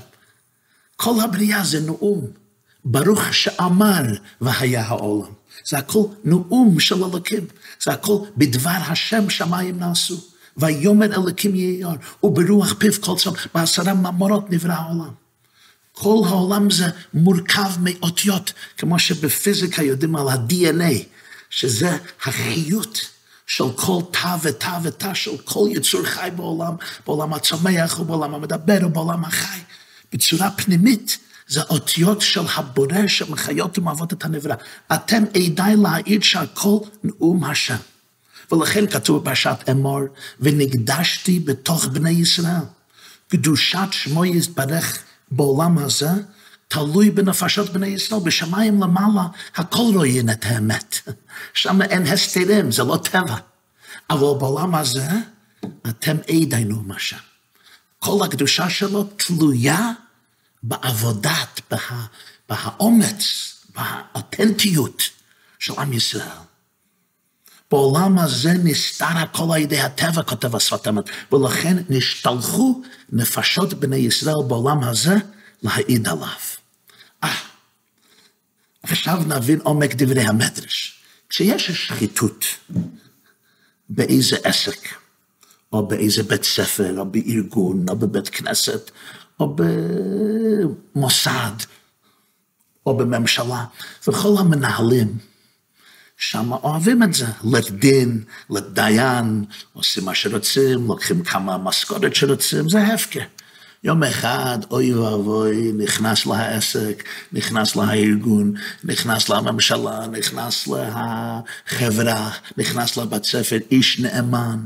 כל 0.96 1.20
הבריאה 1.24 1.64
זה 1.64 1.80
נאום. 1.80 2.26
ברוך 2.84 3.34
שאמר 3.34 4.02
והיה 4.40 4.82
העולם. 4.86 5.32
זה 5.66 5.78
הכל 5.78 6.04
נאום 6.24 6.80
של 6.80 7.04
אלוקים. 7.04 7.46
זה 7.82 7.92
הכל 7.92 8.18
בדבר 8.36 8.70
השם 8.70 9.30
שמיים 9.30 9.78
נעשו. 9.78 10.33
ויאמר 10.56 11.14
אלוקים 11.14 11.54
אור, 11.84 11.94
וברוח 12.22 12.74
פיו 12.78 12.92
כל 13.00 13.16
צום, 13.16 13.34
בעשרה 13.54 13.94
מאמרות 13.94 14.50
נברא 14.50 14.72
העולם. 14.72 15.10
כל 15.92 16.22
העולם 16.26 16.70
זה 16.70 16.86
מורכב 17.14 17.70
מאותיות, 17.80 18.52
כמו 18.78 18.98
שבפיזיקה 18.98 19.82
יודעים 19.82 20.16
על 20.16 20.28
ה-DNA, 20.28 21.04
שזה 21.50 21.96
החיות 22.24 23.00
של 23.46 23.64
כל 23.76 24.00
תא 24.10 24.36
ותא 24.42 24.78
ותא 24.82 25.14
של 25.14 25.36
כל 25.44 25.66
יצור 25.70 26.02
חי 26.04 26.28
בעולם, 26.36 26.74
בעולם 27.06 27.34
הצומח 27.34 28.00
ובעולם 28.00 28.34
המדבר 28.34 28.78
ובעולם 28.86 29.24
החי. 29.24 29.60
בצורה 30.12 30.50
פנימית, 30.50 31.18
זה 31.48 31.62
אותיות 31.62 32.20
של 32.20 32.40
הבורא 32.54 33.08
שמחיות 33.08 33.78
ומאהבות 33.78 34.12
את 34.12 34.24
הנברא. 34.24 34.54
אתם 34.94 35.24
עדיי 35.34 35.76
להעיד 35.76 36.22
שהכל 36.22 36.78
נאום 37.04 37.44
השם. 37.44 37.76
ולכן 38.52 38.86
כתוב 38.86 39.22
בפרשת 39.22 39.58
אמור, 39.70 40.00
ונקדשתי 40.40 41.40
בתוך 41.40 41.86
בני 41.86 42.10
ישראל. 42.10 42.64
קדושת 43.28 43.88
שמו 43.90 44.24
יתברך 44.24 45.02
בעולם 45.30 45.78
הזה, 45.78 46.10
תלוי 46.68 47.10
בנפשות 47.10 47.70
בני 47.70 47.86
ישראל, 47.86 48.20
בשמיים 48.20 48.82
למעלה, 48.82 49.22
הכל 49.56 49.92
רואים 49.94 50.30
את 50.30 50.44
האמת. 50.44 50.98
שם 51.54 51.82
אין 51.82 52.06
הסתרים, 52.06 52.72
זה 52.72 52.82
לא 52.82 52.96
טבע. 52.96 53.36
אבל 54.10 54.38
בעולם 54.38 54.74
הזה, 54.74 55.08
אתם 55.88 56.16
עדינו 56.28 56.82
משם. 56.82 57.16
כל 57.98 58.24
הקדושה 58.24 58.70
שלו 58.70 59.04
תלויה 59.04 59.90
בעבודת, 60.62 61.60
בה, 61.70 61.78
בהאומץ, 62.48 63.54
והאותנטיות 63.76 65.02
של 65.58 65.72
עם 65.78 65.92
ישראל. 65.92 66.44
בעולם 67.74 68.18
הזה 68.18 68.52
נסתר 68.64 69.04
הכל 69.04 69.54
על 69.54 69.60
ידי 69.60 69.80
הטבע, 69.80 70.22
כותב 70.22 70.56
השפת 70.56 70.88
אמת, 70.88 71.04
ולכן 71.32 71.76
נשתלחו 71.88 72.82
נפשות 73.12 73.74
בני 73.74 73.96
ישראל 73.96 74.42
בעולם 74.48 74.82
הזה 74.82 75.14
להעיד 75.62 76.08
עליו. 76.08 76.42
אה, 77.24 77.34
עכשיו 78.82 79.22
נבין 79.26 79.60
עומק 79.62 79.94
דברי 79.94 80.22
המדרש. 80.22 81.02
כשיש 81.28 81.70
שחיתות 81.70 82.44
באיזה 83.88 84.36
עסק, 84.44 84.88
או 85.72 85.88
באיזה 85.88 86.22
בית 86.22 86.44
ספר, 86.44 86.98
או 86.98 87.04
בארגון, 87.06 87.86
או 87.88 87.96
בבית 87.96 88.28
כנסת, 88.28 88.90
או 89.40 89.56
במוסד, 90.94 91.56
או 92.86 92.96
בממשלה, 92.96 93.64
וכל 94.08 94.34
המנהלים 94.38 95.18
שם 96.18 96.52
אוהבים 96.52 97.02
את 97.02 97.14
זה, 97.14 97.26
לדין, 97.44 98.22
לדיין, 98.50 99.44
עושים 99.72 100.04
מה 100.04 100.14
שרוצים, 100.14 100.86
לוקחים 100.86 101.24
כמה 101.24 101.58
משכורת 101.58 102.14
שרוצים, 102.14 102.68
זה 102.68 102.82
הפקר. 102.82 103.20
יום 103.84 104.02
אחד, 104.02 104.58
אוי 104.70 104.94
ואבוי, 104.94 105.72
נכנס 105.76 106.26
לעסק, 106.26 107.04
נכנס 107.32 107.76
לארגון, 107.76 108.54
נכנס 108.84 109.28
לממשלה, 109.28 110.06
נכנס 110.06 110.68
לחברה, 110.68 112.30
נכנס 112.56 112.96
לבית 112.96 113.24
ספר, 113.24 113.58
איש 113.70 114.00
נאמן, 114.00 114.58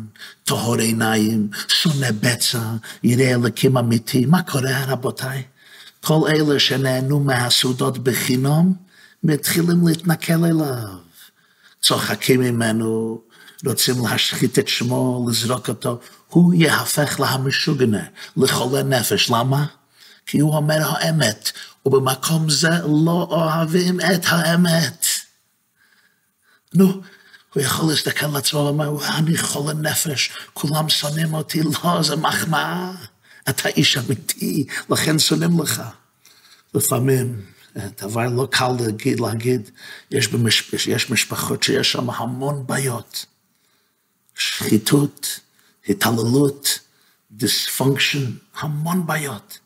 טהור 0.45 0.79
עיניים, 0.79 1.49
שונא 1.69 2.11
בצע, 2.21 2.63
יראה 3.03 3.31
אלוקים 3.31 3.79
אמיתי. 3.79 4.27
מה 4.27 4.43
קורה, 4.43 4.85
רבותיי? 4.85 5.43
כל 6.01 6.21
אלה 6.29 6.59
שנהנו 6.59 7.21
מהסעודות 7.21 7.99
בחינום, 7.99 8.75
מתחילים 9.25 9.87
להתנכל 9.87 10.45
אליו. 10.45 11.08
צוחקים 11.83 12.41
ממנו, 12.41 13.21
רוצים 13.67 14.07
להשחית 14.07 14.59
את 14.59 14.69
שמו, 14.69 15.27
לזרוק 15.31 15.69
אותו. 15.69 16.01
הוא 16.29 16.55
יהפך 16.55 17.21
להמשוגנה, 17.21 18.05
לחולה 18.37 18.83
נפש. 18.83 19.31
למה? 19.31 19.67
כי 20.27 20.39
הוא 20.39 20.57
אומר 20.57 20.79
האמת, 20.83 21.53
ובמקום 21.87 22.51
זה 22.51 22.69
לא 23.05 23.27
אוהבים 23.31 24.01
את 24.01 24.25
האמת. 24.27 25.07
נו, 26.75 27.01
הוא 27.55 27.63
יכול 27.63 27.91
להסתכל 27.91 28.27
על 28.27 28.37
עצמו 28.37 28.59
ואומר, 28.59 29.07
אני 29.17 29.39
חולה 29.39 29.73
נפש, 29.73 30.31
כולם 30.53 30.89
שונאים 30.89 31.35
אותי, 31.35 31.63
לא, 31.63 32.03
זה 32.03 32.17
מחמאה. 32.17 32.93
אתה 33.49 33.69
איש 33.69 33.97
אמיתי, 33.97 34.67
לכן 34.91 35.19
שונאים 35.19 35.61
לך. 35.61 35.83
לפעמים, 36.75 37.41
דבר 38.03 38.29
לא 38.29 38.49
קל 38.51 38.73
להגיד, 38.81 39.21
להגיד, 39.21 39.71
יש, 40.11 40.29
במשפ... 40.29 40.89
יש 40.89 41.11
משפחות 41.11 41.63
שיש 41.63 41.93
שם 41.93 42.11
המון 42.11 42.67
בעיות. 42.67 43.27
שחיתות, 44.35 45.41
התעללות, 45.89 46.79
dysfunction, 47.31 48.31
המון 48.55 49.07
בעיות. 49.07 49.59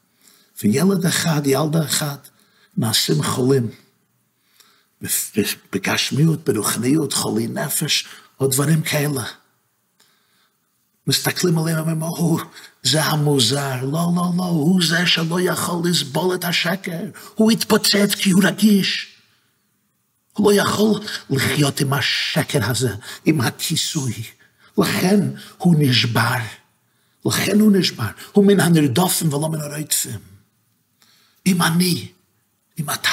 וילד 0.62 1.06
אחד, 1.06 1.42
ילדה 1.46 1.84
אחת, 1.84 2.28
נעשים 2.76 3.22
חולים. 3.22 3.70
בגשמיות, 5.72 6.48
ברוחניות, 6.48 7.12
חולי 7.12 7.46
נפש, 7.46 8.08
או 8.40 8.46
דברים 8.46 8.82
כאלה. 8.82 9.24
מסתכלים 11.06 11.58
עליהם 11.58 11.78
ואומרים, 11.78 12.02
או, 12.02 12.38
זה 12.82 13.04
המוזר. 13.04 13.84
לא, 13.84 14.06
לא, 14.16 14.32
לא, 14.36 14.44
הוא 14.44 14.80
זה 14.86 15.06
שלא 15.06 15.40
יכול 15.40 15.88
לסבול 15.88 16.34
את 16.34 16.44
השקר. 16.44 17.00
הוא 17.34 17.50
התפוצץ 17.50 18.14
כי 18.14 18.30
הוא 18.30 18.42
רגיש. 18.44 19.08
הוא 20.32 20.52
לא 20.52 20.60
יכול 20.60 21.00
לחיות 21.30 21.80
עם 21.80 21.92
השקר 21.92 22.70
הזה, 22.70 22.94
עם 23.24 23.40
הכיסוי. 23.40 24.12
לכן 24.78 25.20
הוא 25.58 25.74
נשבר. 25.78 26.38
לכן 27.26 27.60
הוא 27.60 27.72
נשבר. 27.72 28.08
הוא 28.32 28.46
מן 28.46 28.60
הנרדופים 28.60 29.32
ולא 29.32 29.48
מן 29.48 29.60
הרדפים. 29.60 30.18
אם 31.46 31.62
אני, 31.62 32.08
אם 32.78 32.90
אתה, 32.90 33.10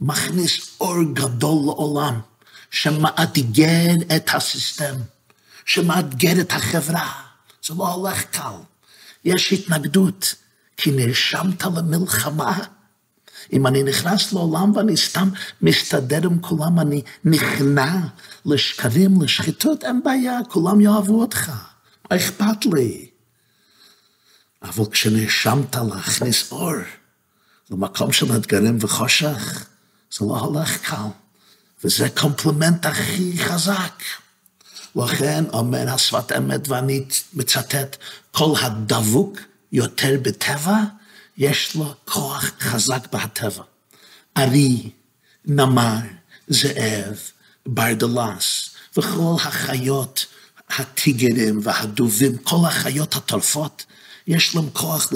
מכניס 0.00 0.70
אור 0.80 1.02
גדול 1.12 1.64
לעולם, 1.64 2.20
שמאתגר 2.70 3.94
את 4.16 4.30
הסיסטם, 4.34 4.94
שמאתגר 5.72 6.40
את 6.40 6.52
החברה, 6.52 7.12
זה 7.66 7.74
לא 7.74 7.92
הולך 7.92 8.24
קל. 8.24 8.56
יש 9.24 9.52
התנגדות, 9.52 10.34
כי 10.76 10.90
נרשמת 10.90 11.62
למלחמה. 11.62 12.58
אם 13.52 13.66
אני 13.66 13.82
נכנס 13.82 14.32
לעולם 14.32 14.76
ואני 14.76 14.96
סתם 14.96 15.28
מסתדר 15.62 16.26
עם 16.26 16.40
כולם, 16.40 16.80
אני 16.80 17.02
נכנע 17.24 17.96
לשקרים, 18.44 19.22
לשחיתות, 19.22 19.84
אין 19.84 20.02
בעיה, 20.04 20.38
כולם 20.48 20.80
יאהבו 20.80 21.20
אותך. 21.20 21.48
מה 22.10 22.16
אכפת 22.16 22.66
לי? 22.72 23.10
אבל 24.62 24.84
כשנרשמת 24.90 25.76
להכניס 25.76 26.52
אור 26.52 26.72
למקום 27.70 28.12
של 28.12 28.36
אתגרים 28.36 28.78
וחושך, 28.80 29.66
זה 30.18 30.24
לא 30.26 30.38
הולך 30.38 30.76
קל. 30.76 31.08
וזה 31.84 32.08
קומפלימנט 32.08 32.86
הכי 32.86 33.38
חזק. 33.38 34.02
לכן 34.96 35.44
אומר 35.52 35.88
השפת 35.90 36.32
אמת, 36.36 36.68
ואני 36.68 37.04
מצטט, 37.34 37.96
כל 38.32 38.54
הדבוק 38.60 39.38
יותר 39.72 40.16
בטבע, 40.22 40.76
יש 41.36 41.74
לו 41.74 41.94
כוח 42.04 42.50
חזק 42.60 43.12
בטבע. 43.12 43.62
ארי, 44.36 44.90
נמר, 45.44 45.96
זאב, 46.48 47.18
ברדלס, 47.66 48.70
וכל 48.96 49.34
החיות, 49.38 50.26
הטיגרים 50.78 51.60
והדובים, 51.62 52.38
כל 52.38 52.56
החיות 52.66 53.16
הטורפות, 53.16 53.84
יש 54.26 54.54
להם 54.54 54.70
כוח 54.72 55.12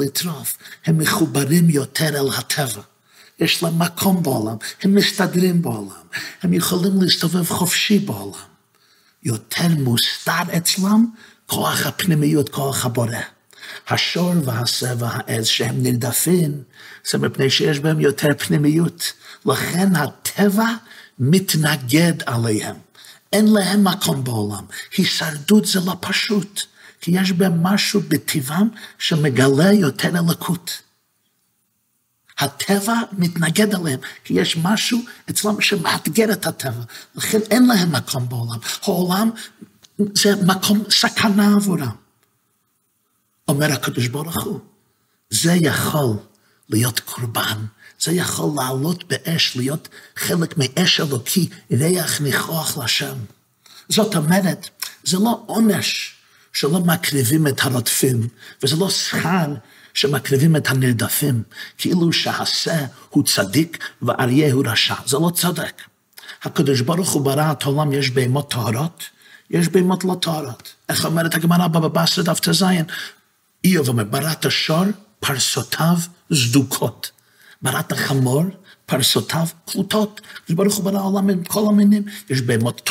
לטרוף, 0.00 0.56
הם 0.86 0.98
מחוברים 0.98 1.70
יותר 1.70 2.20
אל 2.20 2.28
הטבע. 2.38 2.82
יש 3.38 3.62
להם 3.62 3.78
מקום 3.78 4.22
בעולם, 4.22 4.56
הם 4.82 4.94
מסתדרים 4.94 5.62
בעולם, 5.62 6.02
הם 6.42 6.52
יכולים 6.52 7.02
להסתובב 7.02 7.44
חופשי 7.44 7.98
בעולם. 7.98 8.51
יותר 9.24 9.68
מוסתר 9.78 10.56
אצלם 10.56 11.06
כוח 11.46 11.86
הפנימיות, 11.86 12.48
כוח 12.48 12.84
הבורא. 12.86 13.16
השור 13.88 14.32
והשה 14.44 14.92
והעז 14.98 15.46
שהם 15.46 15.82
נרדפים, 15.82 16.62
זה 17.10 17.18
מפני 17.18 17.50
שיש 17.50 17.78
בהם 17.78 18.00
יותר 18.00 18.28
פנימיות. 18.38 19.12
לכן 19.46 19.96
הטבע 19.96 20.66
מתנגד 21.18 22.12
עליהם. 22.26 22.76
אין 23.32 23.52
להם 23.52 23.84
מקום 23.84 24.24
בעולם. 24.24 24.64
הישרדות 24.96 25.66
זה 25.66 25.80
לא 25.80 25.96
פשוט, 26.00 26.62
כי 27.00 27.10
יש 27.14 27.32
בהם 27.32 27.62
משהו 27.62 28.00
בטבעם 28.08 28.68
שמגלה 28.98 29.72
יותר 29.72 30.08
אלוקות. 30.18 30.82
הטבע 32.42 32.94
מתנגד 33.12 33.74
עליהם, 33.74 34.00
כי 34.24 34.34
יש 34.34 34.56
משהו 34.56 35.00
אצלם 35.30 35.60
שמאתגר 35.60 36.32
את 36.32 36.46
הטבע, 36.46 36.82
לכן 37.14 37.38
אין 37.50 37.66
להם 37.66 37.92
מקום 37.92 38.28
בעולם. 38.28 38.58
העולם 38.82 39.30
זה 40.14 40.36
מקום 40.46 40.82
סכנה 40.90 41.54
עבורם. 41.54 41.96
אומר 43.48 43.72
הקדוש 43.72 44.08
ברוך 44.08 44.42
הוא, 44.42 44.60
זה 45.30 45.52
יכול 45.52 46.16
להיות 46.68 47.00
קורבן, 47.00 47.64
זה 48.00 48.12
יכול 48.12 48.50
לעלות 48.56 49.04
באש, 49.04 49.56
להיות 49.56 49.88
חלק 50.16 50.54
מאש 50.56 51.00
אלוקי, 51.00 51.48
ריח 51.70 52.20
ניחוח 52.20 52.78
לשם. 52.78 53.14
זאת 53.88 54.16
אומרת, 54.16 54.68
זה 55.04 55.18
לא 55.18 55.42
עונש 55.46 56.14
שלא 56.52 56.80
מקריבים 56.80 57.46
את 57.46 57.60
הרודפים, 57.60 58.28
וזה 58.62 58.76
לא 58.76 58.90
שכר 58.90 59.54
שמקריבים 59.94 60.56
את 60.56 60.70
הנרדפים, 60.70 61.42
כאילו 61.78 62.12
שהשה 62.12 62.86
הוא 63.10 63.24
צדיק 63.24 63.84
ואריה 64.02 64.52
הוא 64.52 64.64
רשע. 64.66 64.94
זה 65.06 65.16
לא 65.18 65.30
צודק. 65.34 65.82
הקדוש 66.42 66.80
ברוך 66.80 67.10
הוא 67.10 67.22
ברא 67.22 67.52
את 67.52 67.62
העולם, 67.62 67.92
יש 67.92 68.10
בהמות 68.10 68.50
טהרות, 68.50 69.04
יש 69.50 69.68
בהמות 69.68 70.04
לא 70.04 70.16
טהרות. 70.20 70.74
איך 70.88 71.04
אומרת 71.04 71.34
הגמרא 71.34 71.66
בבא 71.66 71.88
בסר 71.88 72.22
דף 72.22 72.40
ט"ז? 72.40 72.64
איוב 73.64 73.88
אומר, 73.88 74.04
בראת 74.04 74.50
שור, 74.50 74.84
פרסותיו 75.20 75.96
סדוקות. 76.34 77.10
בראת 77.62 77.92
חמור, 77.92 78.44
פרסותיו 78.86 79.46
קלוטות. 79.70 80.20
הקדוש 80.42 80.56
ברוך 80.56 80.74
הוא 80.74 80.84
ברא 80.84 80.98
העולם 80.98 81.30
עם 81.30 81.44
כל 81.44 81.64
המינים. 81.68 82.02
יש 82.30 82.40
בהמות 82.40 82.90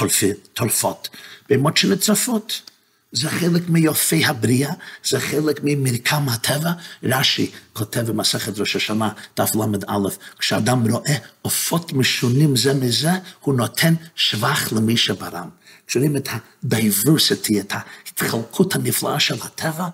טורפות, 0.54 1.10
בהמות 1.50 1.78
שנצרפות. 1.78 2.71
זה 3.12 3.30
חלק 3.30 3.70
מיופי 3.70 4.26
הבריאה, 4.26 4.74
זה 5.04 5.20
חלק 5.20 5.60
ממרקם 5.64 6.30
הטבע. 6.30 6.72
רש"י 7.04 7.52
כותב 7.74 8.02
במסכת 8.02 8.60
ראש 8.60 8.76
השנה, 8.76 9.10
דף 9.38 9.56
ל"א, 9.56 10.10
כשאדם 10.40 10.92
רואה 10.92 11.16
עופות 11.42 11.94
משונים 11.94 12.56
זה 12.56 12.74
מזה, 12.74 13.12
הוא 13.40 13.56
נותן 13.56 13.94
שבח 14.16 14.74
למי 14.74 14.98
שברם. 14.98 15.50
כשרואים 15.88 16.18
את 16.18 16.28
ה-diversity, 16.28 17.60
את 17.60 17.72
ההתחלקות 17.72 18.76
הנפלאה 18.76 19.20
של 19.20 19.36
הטבע, 19.42 19.88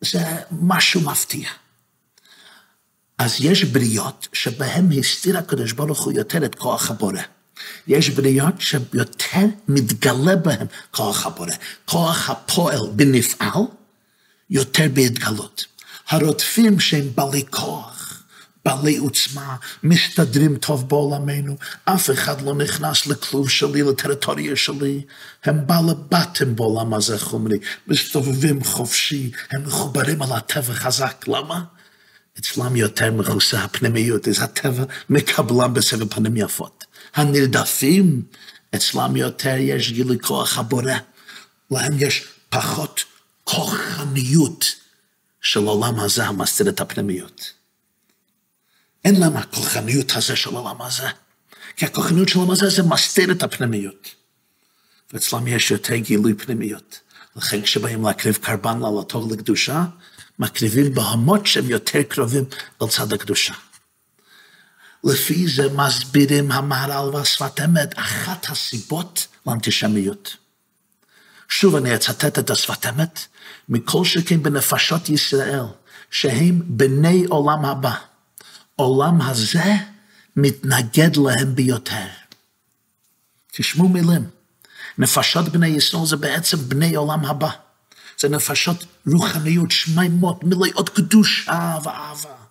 זה 0.00 0.22
משהו 0.52 1.00
מפתיע. 1.00 1.48
אז 3.18 3.36
יש 3.40 3.64
בריות 3.64 4.28
שבהן 4.32 4.98
הסתיר 4.98 5.38
הקדוש 5.38 5.72
ברוך 5.72 6.04
הוא 6.04 6.12
יותר 6.12 6.44
את 6.44 6.54
כוח 6.54 6.90
הבורא. 6.90 7.20
יש 7.88 8.10
בריות 8.10 8.54
שיותר 8.58 9.46
מתגלה 9.68 10.36
בהן 10.36 10.66
כוח 10.90 11.26
הבורא. 11.26 11.52
כוח 11.84 12.30
הפועל 12.30 12.80
בנפעל 12.92 13.62
יותר 14.50 14.86
בהתגלות. 14.94 15.64
הרודפים 16.08 16.80
שהם 16.80 17.08
בעלי 17.14 17.44
כוח, 17.50 18.22
בעלי 18.64 18.96
עוצמה, 18.96 19.56
מסתדרים 19.82 20.56
טוב 20.56 20.88
בעולמנו, 20.88 21.56
אף 21.84 22.10
אחד 22.10 22.40
לא 22.40 22.54
נכנס 22.54 23.06
לכלוב 23.06 23.50
שלי, 23.50 23.82
לטריטוריה 23.82 24.56
שלי, 24.56 25.02
הם 25.44 25.66
בעלי 25.66 25.92
בתים 26.10 26.56
בעולם 26.56 26.94
הזה 26.94 27.18
חומרי, 27.18 27.58
מסתובבים 27.86 28.64
חופשי, 28.64 29.30
הם 29.50 29.64
מחוברים 29.66 30.22
על 30.22 30.32
הטבע 30.32 30.74
חזק, 30.74 31.24
למה? 31.28 31.64
אצלם 32.38 32.76
יותר 32.76 33.12
מכוסה 33.12 33.64
הפנימיות, 33.64 34.28
אז 34.28 34.42
הטבע 34.42 34.84
מקבלם 35.10 35.74
בסבב 35.74 36.14
פנים 36.14 36.36
יפות. 36.36 36.84
הנרדפים, 37.14 38.22
אצלם 38.74 39.16
יותר 39.16 39.54
יש 39.58 39.92
גילוי 39.92 40.18
כוח 40.18 40.58
הבורא, 40.58 40.92
להם 41.70 41.92
יש 41.98 42.24
פחות 42.48 43.04
כוחניות 43.44 44.74
של 45.40 45.66
העולם 45.66 46.00
הזה 46.00 46.26
המסתיר 46.26 46.68
את 46.68 46.80
הפנימיות. 46.80 47.52
אין 49.04 49.20
להם 49.20 49.36
הכוחניות 49.36 50.16
הזה 50.16 50.36
של 50.36 50.54
העולם 50.54 50.82
הזה, 50.82 51.08
כי 51.76 51.84
הכוחניות 51.84 52.28
של 52.28 52.38
העולם 52.38 52.50
הזה 52.50 52.68
זה 52.70 52.82
מסתיר 52.82 53.32
את 53.32 53.42
הפנימיות. 53.42 54.08
ואצלם 55.12 55.46
יש 55.46 55.70
יותר 55.70 55.96
גילוי 55.96 56.34
פנימיות. 56.34 57.00
לכן 57.36 57.62
כשבאים 57.62 58.04
להקריב 58.04 58.36
קרבן 58.36 58.78
לעלתו 58.80 59.28
לקדושה, 59.30 59.84
מקריבים 60.38 60.94
בהמות 60.94 61.46
שהם 61.46 61.70
יותר 61.70 62.02
קרובים 62.02 62.44
אל 62.82 62.88
צד 62.88 63.12
הקדושה. 63.12 63.54
לפי 65.04 65.48
זה 65.48 65.68
מסבירים 65.72 66.52
המהר"ל 66.52 67.14
והשפת 67.14 67.60
אמת 67.64 67.98
אחת 67.98 68.50
הסיבות 68.50 69.26
לאנטישמיות. 69.46 70.36
שוב 71.48 71.76
אני 71.76 71.94
אצטט 71.94 72.38
את 72.38 72.50
השפת 72.50 72.86
אמת, 72.86 73.20
מכל 73.68 74.04
שכן 74.04 74.42
בנפשות 74.42 75.08
ישראל, 75.08 75.64
שהם 76.10 76.62
בני 76.64 77.24
עולם 77.28 77.64
הבא. 77.64 77.94
עולם 78.76 79.22
הזה 79.22 79.74
מתנגד 80.36 81.16
להם 81.16 81.54
ביותר. 81.54 82.06
תשמעו 83.52 83.88
מילים, 83.88 84.24
נפשות 84.98 85.48
בני 85.48 85.66
ישראל 85.66 86.06
זה 86.06 86.16
בעצם 86.16 86.56
בני 86.56 86.94
עולם 86.94 87.24
הבא. 87.24 87.50
זה 88.18 88.28
נפשות 88.28 88.84
רוחניות, 89.12 89.70
שמימות, 89.70 90.44
מלאות 90.44 90.88
קדושה 90.88 91.78
ואהבה. 91.84 92.47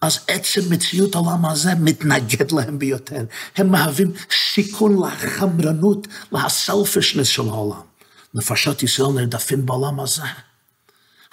אז 0.00 0.18
עצם 0.28 0.60
מציאות 0.70 1.14
העולם 1.14 1.46
הזה 1.46 1.74
מתנגד 1.74 2.52
להם 2.52 2.78
ביותר. 2.78 3.24
הם 3.56 3.70
מהווים 3.70 4.12
סיכון 4.54 5.06
לחמרנות, 5.06 6.06
לסלפישנס 6.32 7.26
של 7.26 7.48
העולם. 7.48 7.80
נפשות 8.34 8.82
ישראל 8.82 9.12
נרדפים 9.12 9.66
בעולם 9.66 10.00
הזה. 10.00 10.22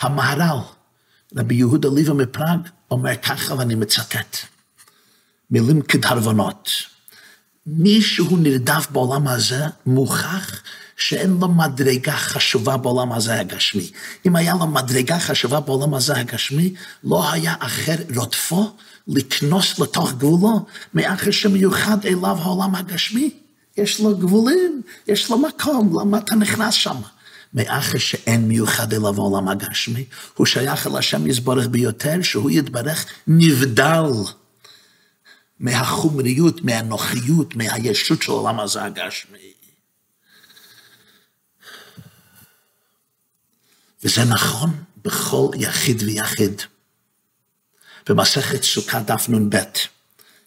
המהר"ל, 0.02 0.60
רבי 1.38 1.56
יהודה 1.56 1.90
ליבה 1.96 2.14
מפראג, 2.14 2.60
אומר 2.92 3.16
ככה, 3.16 3.56
ואני 3.56 3.76
מצטט, 3.76 4.38
מילים 5.52 5.82
כדרבנות. 5.82 6.70
מי 7.68 8.02
שהוא 8.02 8.40
נרדף 8.40 8.88
בעולם 8.92 9.28
הזה, 9.28 9.66
מוכח 9.86 10.62
שאין 10.98 11.38
לו 11.42 11.48
מדרגה 11.48 12.12
חשובה 12.12 12.78
בעולם 12.78 13.12
הזה 13.12 13.40
הגשמי. 13.40 13.92
אם 14.26 14.36
היה 14.36 14.54
לו 14.60 14.68
מדרגה 14.68 15.20
חשובה 15.20 15.60
בעולם 15.60 15.94
הזה 15.94 16.18
הגשמי, 16.18 16.74
לא 17.04 17.32
היה 17.32 17.56
אחר 17.60 17.96
רודפו 18.16 18.72
לקנוס 19.08 19.80
לתוך 19.80 20.14
גבולו, 20.14 20.66
מאחר 20.94 21.32
שמיוחד 21.32 22.06
אליו 22.06 22.38
העולם 22.42 22.76
הגשמי. 22.76 23.30
יש 23.78 24.00
לו 24.00 24.18
גבולים, 24.18 24.82
יש 25.08 25.30
לו 25.30 25.38
מקום, 25.38 26.00
למה 26.00 26.18
אתה 26.18 26.36
נכנס 26.36 26.74
שם? 26.74 26.96
מאחר 27.54 27.98
שאין 27.98 28.48
מיוחד 28.48 28.94
אליו 28.94 29.16
העולם 29.16 29.48
הגשמי, 29.48 30.06
הוא 30.36 30.46
שייך 30.46 30.88
אל 30.88 30.98
השם 30.98 31.28
יזברך 31.28 31.68
ביותר, 31.68 32.22
שהוא 32.22 32.52
יתברך 32.52 33.06
נבדל 33.28 34.04
מהחומריות, 35.60 36.62
מהנוחיות, 36.62 37.56
מהישות 37.56 38.22
של 38.22 38.32
העולם 38.32 38.60
הזה 38.60 38.84
הגשמי. 38.84 39.54
וזה 44.04 44.26
נכון 44.26 44.84
בכל 45.04 45.50
יחיד 45.56 46.04
ויחיד. 46.04 46.62
במסכת 48.10 48.64
סוכה 48.64 49.00
דף 49.00 49.30
נ"ב 49.30 49.58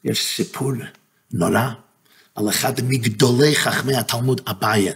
יש 0.04 0.36
סיפור 0.36 0.72
נורא 1.32 1.68
על 2.34 2.48
אחד 2.48 2.72
מגדולי 2.84 3.56
חכמי 3.56 3.96
התלמוד 3.96 4.40
אביי. 4.46 4.92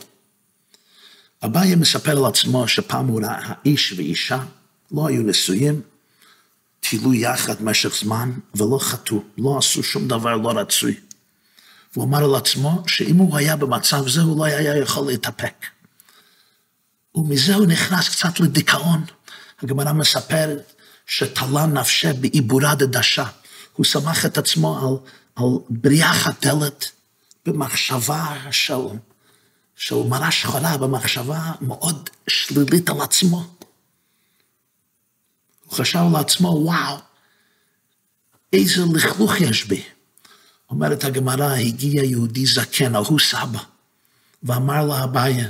אביי 1.44 1.74
מספר 1.74 2.18
על 2.18 2.24
עצמו 2.24 2.68
שפעם 2.68 3.06
הוא 3.06 3.20
ראה 3.22 3.38
האיש 3.42 3.92
ואישה, 3.96 4.44
לא 4.92 5.08
היו 5.08 5.22
נשואים, 5.22 5.82
טילו 6.82 7.14
יחד 7.14 7.60
במשך 7.60 7.94
זמן 7.96 8.32
ולא 8.54 8.78
חטאו, 8.80 9.22
לא 9.38 9.58
עשו 9.58 9.82
שום 9.82 10.08
דבר 10.08 10.36
לא 10.36 10.50
רצוי. 10.50 10.94
והוא 11.92 12.04
אמר 12.04 12.24
על 12.24 12.34
עצמו 12.34 12.82
שאם 12.86 13.16
הוא 13.16 13.36
היה 13.36 13.56
במצב 13.56 14.08
זה 14.08 14.20
הוא 14.20 14.38
לא 14.38 14.44
היה 14.44 14.76
יכול 14.76 15.06
להתאפק. 15.06 15.66
ומזה 17.14 17.54
הוא 17.54 17.66
נכנס 17.66 18.08
קצת 18.08 18.40
לדיכאון. 18.40 19.04
הגמרא 19.62 19.92
מספרת 19.92 20.72
שתלה 21.06 21.66
נפשה 21.66 22.12
בעיבורה 22.12 22.74
דדשה. 22.74 23.24
הוא 23.72 23.84
שמח 23.84 24.26
את 24.26 24.38
עצמו 24.38 24.78
על, 24.78 25.08
על 25.36 25.50
בריח 25.70 26.26
הדלת 26.26 26.90
במחשבה 27.46 28.36
של, 28.50 28.74
של 29.76 29.96
מראה 30.08 30.30
שחורה, 30.30 30.76
במחשבה 30.76 31.52
מאוד 31.60 32.10
שלילית 32.28 32.90
על 32.90 33.00
עצמו. 33.00 33.44
הוא 35.72 35.78
חשב 35.78 36.04
לעצמו, 36.12 36.48
וואו, 36.48 36.96
איזה 38.52 38.82
לכלוך 38.94 39.40
יש 39.40 39.64
בי. 39.64 39.82
אומרת 40.70 41.04
הגמרא, 41.04 41.54
הגיע 41.54 42.04
יהודי 42.04 42.46
זקן, 42.46 42.94
ההוא 42.94 43.20
סבא, 43.20 43.58
ואמר 44.42 44.86
לה 44.86 45.04
אביי, 45.04 45.44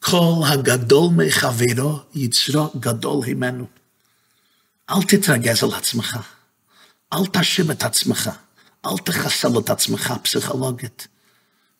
כל 0.00 0.42
הגדול 0.46 1.10
מחברו 1.16 1.98
יצרו 2.14 2.70
גדול 2.80 3.26
ממנו. 3.26 3.66
אל 4.90 5.02
תתרגז 5.02 5.64
על 5.64 5.74
עצמך, 5.74 6.18
אל 7.12 7.26
תאשים 7.26 7.70
את 7.70 7.82
עצמך, 7.82 8.30
אל 8.86 8.98
תחסל 9.04 9.58
את 9.58 9.70
עצמך 9.70 10.14
פסיכולוגית. 10.22 11.08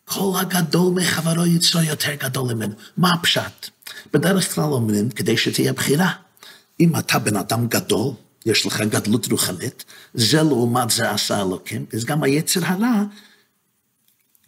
כל 0.05 0.33
הגדול 0.39 0.93
מחברו 0.93 1.45
יצרו 1.45 1.81
יותר 1.81 2.13
גדול 2.15 2.53
ממנו. 2.53 2.73
מה 2.97 3.13
הפשט? 3.13 3.69
בדרך 4.13 4.55
כלל 4.55 4.63
אומרים, 4.71 5.09
כדי 5.09 5.37
שתהיה 5.37 5.73
בחירה. 5.73 6.13
אם 6.81 6.95
אתה 6.95 7.19
בן 7.19 7.37
אדם 7.37 7.67
גדול, 7.67 8.13
יש 8.45 8.65
לך 8.65 8.81
גדלות 8.81 9.31
רוחנית, 9.31 9.85
זה 10.13 10.43
לעומת 10.43 10.89
זה 10.89 11.11
עשה 11.11 11.41
אלוקים, 11.41 11.85
אז 11.93 12.05
גם 12.05 12.23
היצר 12.23 12.59
הרע 12.65 13.03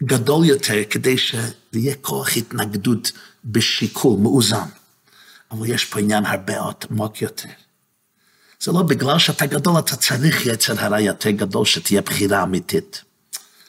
גדול 0.04 0.46
יותר 0.46 0.84
כדי 0.90 1.18
שיהיה 1.18 1.96
כוח 2.02 2.38
התנגדות 2.38 3.12
בשיקול 3.46 4.20
מאוזן. 4.20 4.68
אבל 5.52 5.70
יש 5.70 5.86
פה 5.86 6.00
עניין 6.00 6.26
הרבה 6.26 6.54
עמוק 6.90 7.22
יותר. 7.22 7.50
זה 8.62 8.72
לא 8.72 8.82
בגלל 8.82 9.20
שאתה 9.20 9.46
גדול, 9.46 9.80
אתה 9.80 9.96
צריך 9.96 10.46
יצר 10.46 10.74
הרע 10.80 11.00
יותר 11.00 11.30
גדול 11.30 11.66
שתהיה 11.66 12.02
בחירה 12.02 12.44
אמיתית. 12.44 13.04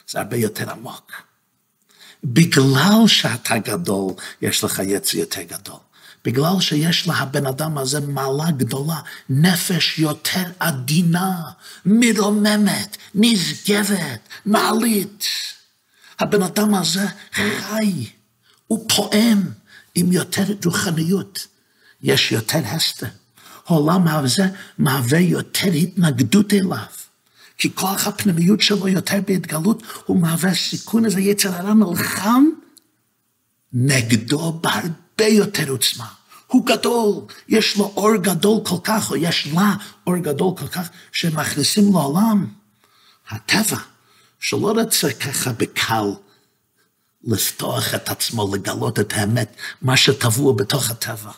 זה 0.07 0.19
הרבה 0.19 0.37
יותר 0.37 0.71
עמוק. 0.71 1.11
בגלל 2.23 3.07
שאתה 3.07 3.57
גדול, 3.57 4.13
יש 4.41 4.63
לך 4.63 4.81
יצר 4.85 5.17
יותר 5.17 5.41
גדול. 5.41 5.84
בגלל 6.25 6.59
שיש 6.59 7.07
לבן 7.07 7.45
אדם 7.45 7.77
הזה 7.77 7.99
מעלה 7.99 8.51
גדולה, 8.51 8.99
נפש 9.29 9.99
יותר 9.99 10.43
עדינה, 10.59 11.41
מרוממת, 11.85 12.97
נשגבת, 13.15 14.19
מעלית. 14.45 15.25
הבן 16.19 16.41
אדם 16.41 16.75
הזה 16.75 17.05
חי, 17.33 18.09
הוא 18.67 18.89
פועם 18.89 19.43
עם 19.95 20.11
יותר 20.11 20.43
רוחניות. 20.65 21.47
יש 22.03 22.31
יותר 22.31 22.59
הסתר. 22.65 23.07
העולם 23.65 24.07
הזה 24.07 24.47
מהווה 24.77 25.19
יותר 25.19 25.67
התנגדות 25.67 26.53
אליו. 26.53 26.85
כי 27.57 27.75
כוח 27.75 28.07
הפנימיות 28.07 28.61
שלו 28.61 28.87
יותר 28.87 29.19
בהתגלות, 29.27 29.83
הוא 30.05 30.21
מהווה 30.21 30.53
סיכון 30.53 31.05
איזה 31.05 31.21
יצר 31.21 31.55
הרע 31.55 31.73
נלחם 31.73 32.45
נגדו 33.73 34.51
בהרבה 34.61 35.04
יותר 35.23 35.69
עוצמה. 35.69 36.07
הוא 36.47 36.65
גדול, 36.65 37.21
יש 37.47 37.77
לו 37.77 37.93
אור 37.95 38.15
גדול 38.15 38.61
כל 38.65 38.77
כך, 38.83 39.11
או 39.11 39.15
יש 39.15 39.47
לה 39.47 39.75
אור 40.07 40.17
גדול 40.17 40.57
כל 40.57 40.67
כך, 40.67 40.89
שמכניסים 41.11 41.93
לעולם. 41.93 42.47
הטבע, 43.29 43.77
שלא 44.39 44.71
רוצה 44.71 45.13
ככה 45.13 45.51
בקל 45.53 46.05
לפתוח 47.23 47.95
את 47.95 48.09
עצמו, 48.09 48.55
לגלות 48.55 48.99
את 48.99 49.13
האמת, 49.13 49.55
מה 49.81 49.97
שטבוע 49.97 50.53
בתוך 50.53 50.89
הטבע. 50.89 51.31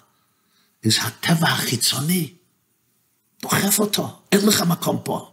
אז 0.86 0.98
הטבע 1.02 1.48
החיצוני 1.48 2.34
דוחף 3.42 3.80
אותו, 3.80 4.20
אין 4.32 4.46
לך 4.48 4.62
מקום 4.62 5.00
פה. 5.04 5.32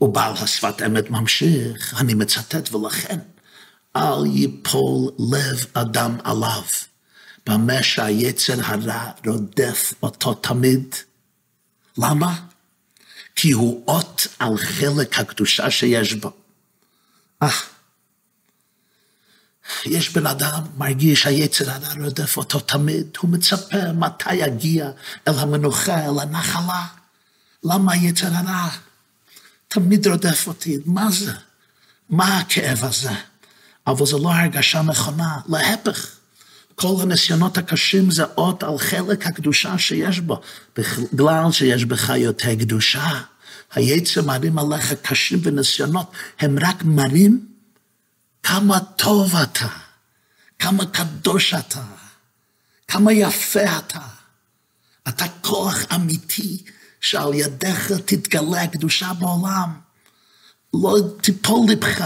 ובעל 0.00 0.32
השפת 0.32 0.82
אמת 0.86 1.10
ממשיך, 1.10 2.00
אני 2.00 2.14
מצטט, 2.14 2.74
ולכן 2.74 3.18
אל 3.96 4.26
ייפול 4.26 5.10
לב 5.32 5.66
אדם 5.74 6.16
עליו, 6.24 6.62
במה 7.46 7.82
שהיצר 7.82 8.54
הרע 8.64 9.10
רודף 9.26 9.94
אותו 10.02 10.34
תמיד. 10.34 10.94
למה? 11.98 12.40
כי 13.36 13.52
הוא 13.52 13.84
אות 13.88 14.26
על 14.38 14.56
חלק 14.56 15.18
הקדושה 15.18 15.70
שיש 15.70 16.12
בו. 16.12 16.32
אה, 17.42 17.48
יש 19.84 20.10
בן 20.10 20.26
אדם 20.26 20.62
מרגיש 20.76 21.26
היצר 21.26 21.70
הרע 21.70 22.04
רודף 22.04 22.36
אותו 22.36 22.60
תמיד, 22.60 23.16
הוא 23.18 23.30
מצפה 23.30 23.92
מתי 23.92 24.34
יגיע 24.34 24.90
אל 25.28 25.38
המנוחה, 25.38 26.04
אל 26.06 26.18
הנחלה. 26.20 26.86
למה 27.64 27.92
היצר 27.92 28.26
הרע 28.26 28.68
תמיד 29.68 30.06
רודף 30.06 30.46
אותי? 30.46 30.78
מה 30.84 31.10
זה? 31.10 31.32
מה 32.08 32.38
הכאב 32.38 32.84
הזה? 32.84 33.10
אבל 33.86 34.06
זו 34.06 34.18
לא 34.18 34.32
הרגשה 34.32 34.82
נכונה, 34.82 35.38
להפך. 35.48 36.13
כל 36.74 36.94
הניסיונות 37.02 37.58
הקשים 37.58 38.10
זה 38.10 38.24
אות 38.24 38.62
על 38.62 38.78
חלק 38.78 39.26
הקדושה 39.26 39.78
שיש 39.78 40.20
בו, 40.20 40.40
בגלל 40.76 41.52
שיש 41.52 41.84
בך 41.84 42.12
יותר 42.16 42.54
קדושה. 42.54 43.20
היצר 43.74 44.22
מראים 44.22 44.58
עליך 44.58 44.92
קשים 45.02 45.40
וניסיונות, 45.42 46.12
הם 46.40 46.56
רק 46.60 46.84
מראים 46.84 47.46
כמה 48.42 48.80
טוב 48.80 49.36
אתה, 49.36 49.68
כמה 50.58 50.86
קדוש 50.86 51.54
אתה, 51.54 51.82
כמה 52.88 53.12
יפה 53.12 53.78
אתה. 53.78 54.00
אתה 55.08 55.24
כוח 55.40 55.78
אמיתי 55.94 56.62
שעל 57.00 57.34
ידיך 57.34 57.92
תתגלה 58.04 58.62
הקדושה 58.62 59.12
בעולם. 59.12 59.80
לא 60.74 60.96
תיפול 61.20 61.70
לבך 61.70 62.00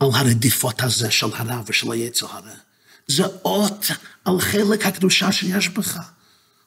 על 0.00 0.08
הרדיפות 0.14 0.82
הזה 0.82 1.10
של 1.10 1.26
הרע 1.34 1.62
ושל 1.66 1.92
היצר 1.92 2.26
הרע. 2.26 2.50
זה 3.10 3.26
אות 3.44 3.86
על 4.24 4.40
חלק 4.40 4.86
הקדושה 4.86 5.32
שיש 5.32 5.68
בך. 5.68 5.98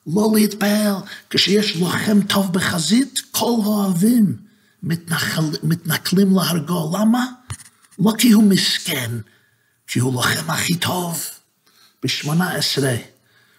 לא 0.08 0.32
להתפעל, 0.36 0.96
כשיש 1.30 1.76
לוחם 1.76 2.22
טוב 2.22 2.54
בחזית, 2.54 3.22
כל 3.32 3.60
האוהבים 3.64 4.38
מתנחל, 4.84 5.44
מתנכלים 5.64 6.36
להרגו. 6.36 6.98
למה? 6.98 7.26
לא 8.00 8.12
כי 8.18 8.32
הוא 8.32 8.44
מסכן, 8.44 9.12
כי 9.88 10.00
הוא 10.00 10.14
לוחם 10.14 10.52
הכי 10.52 10.76
טוב. 10.76 11.24
בשמונה 12.04 12.52
עשרה, 12.52 12.96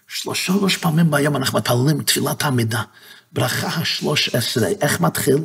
שלוש 0.07 0.77
פעמים 0.77 1.11
ביום 1.11 1.35
אנחנו 1.35 1.57
מתפללים 1.57 2.03
תפילת 2.03 2.43
העמידה. 2.43 2.81
ברכה 3.31 3.67
השלוש 3.67 4.35
עשרה, 4.35 4.67
איך 4.81 5.01
מתחיל? 5.01 5.37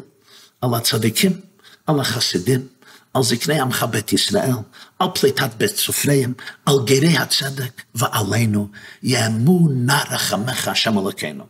על 0.60 0.74
הצדיקים, 0.74 1.40
על 1.86 2.00
החסידים, 2.00 2.66
על 3.14 3.22
זקני 3.22 3.60
עמך 3.60 3.86
בית 3.90 4.12
ישראל, 4.12 4.54
על 4.98 5.08
פליטת 5.14 5.50
בית 5.56 5.76
סופריהם, 5.76 6.32
על 6.66 6.74
גרי 6.84 7.16
הצדק, 7.16 7.82
ועלינו 7.94 8.68
יאמו 9.02 9.68
נא 9.70 10.02
רחמך 10.10 10.68
השם 10.68 10.98
אלוקינו. 10.98 11.44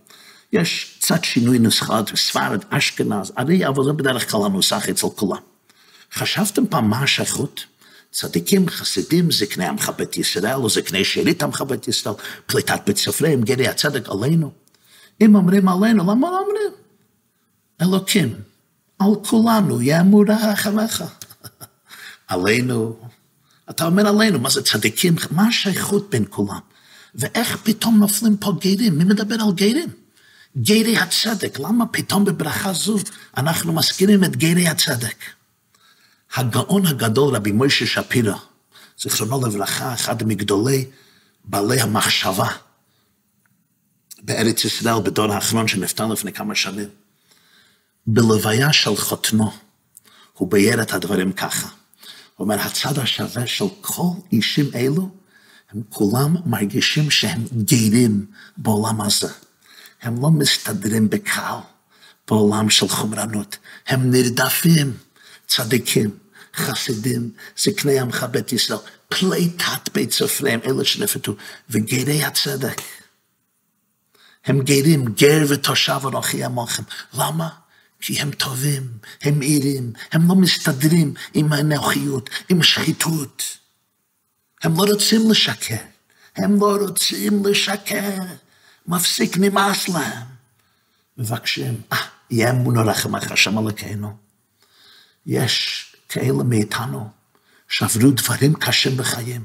יש 0.53 0.97
קצת 1.01 1.25
שינוי 1.25 1.59
נוסחת, 1.59 2.17
ספרד, 2.17 2.65
אשכנז, 2.71 3.33
הרי 3.37 3.67
אבל 3.67 3.85
זה 3.85 3.93
בדרך 3.93 4.31
כלל 4.31 4.41
הנוסח 4.45 4.89
אצל 4.89 5.07
כולם. 5.17 5.41
חשבתם 6.15 6.67
פעם 6.67 6.91
מה 6.91 7.03
השייכות? 7.03 7.65
צדיקים, 8.13 8.69
חסידים, 8.69 9.31
זקני 9.31 9.67
עמך 9.67 9.93
בית 9.97 10.17
ישראל, 10.17 10.55
או 10.55 10.71
זקני 10.71 11.05
שארית 11.05 11.43
עמך 11.43 11.63
בית 11.63 11.89
ישראל, 11.89 12.15
פליטת 12.47 12.81
בית 12.87 12.97
סופריהם, 12.97 13.43
גרי 13.43 13.69
הצדק, 13.69 14.09
עלינו. 14.09 14.53
אם 15.21 15.35
אומרים 15.35 15.69
עלינו, 15.69 16.03
למה 16.03 16.31
לא 16.31 16.39
אומרים? 16.39 16.73
אלוקים, 17.83 18.35
על 18.99 19.11
כולנו 19.25 19.83
יאמרו 19.83 20.25
רחמך. 20.29 21.05
עלינו, 22.31 22.97
אתה 23.71 23.87
אומר 23.87 24.09
עלינו, 24.09 24.39
מה 24.39 24.51
זה 24.51 24.63
צדיקים? 24.63 25.17
מה 25.31 25.47
השייכות 25.47 26.11
בין 26.11 26.25
כולם? 26.31 26.59
ואיך 27.15 27.57
פתאום 27.63 27.99
נופלים 27.99 28.37
פה 28.37 28.53
גרים? 28.61 28.99
מי 28.99 29.05
מדבר 29.05 29.35
על 29.35 29.53
גרים? 29.53 29.89
גרי 30.57 30.99
הצדק, 30.99 31.59
למה 31.59 31.87
פתאום 31.87 32.25
בברכה 32.25 32.73
זו 32.73 32.99
אנחנו 33.37 33.73
מזכירים 33.73 34.25
את 34.25 34.37
גרי 34.37 34.69
הצדק? 34.69 35.17
הגאון 36.35 36.87
הגדול 36.87 37.37
רבי 37.37 37.53
מוישה 37.53 37.87
שפירא, 37.87 38.37
זיכרונו 39.01 39.47
לברכה, 39.47 39.95
אחד 39.95 40.23
מגדולי 40.23 40.87
בעלי 41.45 41.81
המחשבה 41.81 42.49
בארץ 44.23 44.65
ישראל 44.65 45.01
בדור 45.03 45.33
האחרון 45.33 45.69
שנפטר 45.69 46.07
לפני 46.07 46.33
כמה 46.33 46.55
שנים. 46.55 46.89
בלוויה 48.07 48.73
של 48.73 48.97
חותנו, 48.97 49.53
הוא 50.35 50.51
בייר 50.51 50.83
את 50.83 50.93
הדברים 50.93 51.33
ככה. 51.33 51.80
אומר, 52.41 52.61
הצד 52.61 52.99
השווה 52.99 53.47
של 53.47 53.65
כל 53.81 54.11
אישים 54.33 54.71
אלו, 54.75 55.09
הם 55.71 55.83
כולם 55.89 56.37
מרגישים 56.47 57.11
שהם 57.11 57.45
גרים 57.65 58.27
בעולם 58.57 59.01
הזה. 59.01 59.29
הם 60.03 60.23
לא 60.23 60.31
מסתדרים 60.31 61.11
בקל 61.11 61.57
בעולם 62.29 62.71
של 62.71 62.89
חומרנות. 62.89 63.57
הם 63.87 64.11
נרדפים, 64.11 64.97
צדיקים, 65.47 66.11
חסידים, 66.57 67.31
זקני 67.59 68.01
עמך 68.01 68.27
בית 68.31 68.53
ישראל, 68.53 68.79
פליטת 69.09 69.89
בית 69.95 70.13
סופריהם, 70.13 70.61
אלה 70.65 70.85
שנפטו, 70.85 71.35
וגרי 71.71 72.25
הצדק. 72.25 72.81
הם 74.45 74.61
גרים, 74.61 75.05
גר 75.05 75.45
ותושב 75.49 76.01
אנוכי 76.07 76.45
עמכם. 76.45 76.83
למה? 77.15 77.49
כי 78.01 78.21
הם 78.21 78.31
טובים, 78.31 78.99
הם 79.23 79.41
עירים, 79.41 79.93
הם 80.13 80.29
לא 80.29 80.35
מסתדרים 80.35 81.15
עם 81.35 81.53
האנוכיות, 81.53 82.31
עם 82.49 82.63
שחיתות. 82.63 83.43
הם 84.63 84.77
לא 84.77 84.85
רוצים 84.93 85.31
לשקר, 85.31 85.77
הם 86.37 86.61
לא 86.61 86.77
רוצים 86.81 87.47
לשקר. 87.47 88.23
מפסיק 88.87 89.37
נמאס 89.37 89.89
להם. 89.89 90.27
מבקשים, 91.19 91.81
אה, 91.93 91.99
יהיה 92.31 92.51
אמונו 92.51 92.85
לכם 92.85 93.17
אחרי 93.17 93.33
השם 93.33 93.59
אלוקינו. 93.59 94.17
יש 95.27 95.87
כאלה 96.09 96.43
מאיתנו 96.45 97.11
שעברו 97.69 98.11
דברים 98.11 98.55
קשים 98.55 98.97
בחיים. 98.97 99.45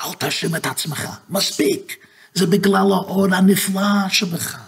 אל 0.00 0.14
תאשים 0.14 0.56
את 0.56 0.66
עצמך, 0.66 1.08
מספיק. 1.28 2.06
זה 2.34 2.46
בגלל 2.46 2.92
האור 2.92 3.34
הנפלא 3.34 4.08
שבך. 4.08 4.67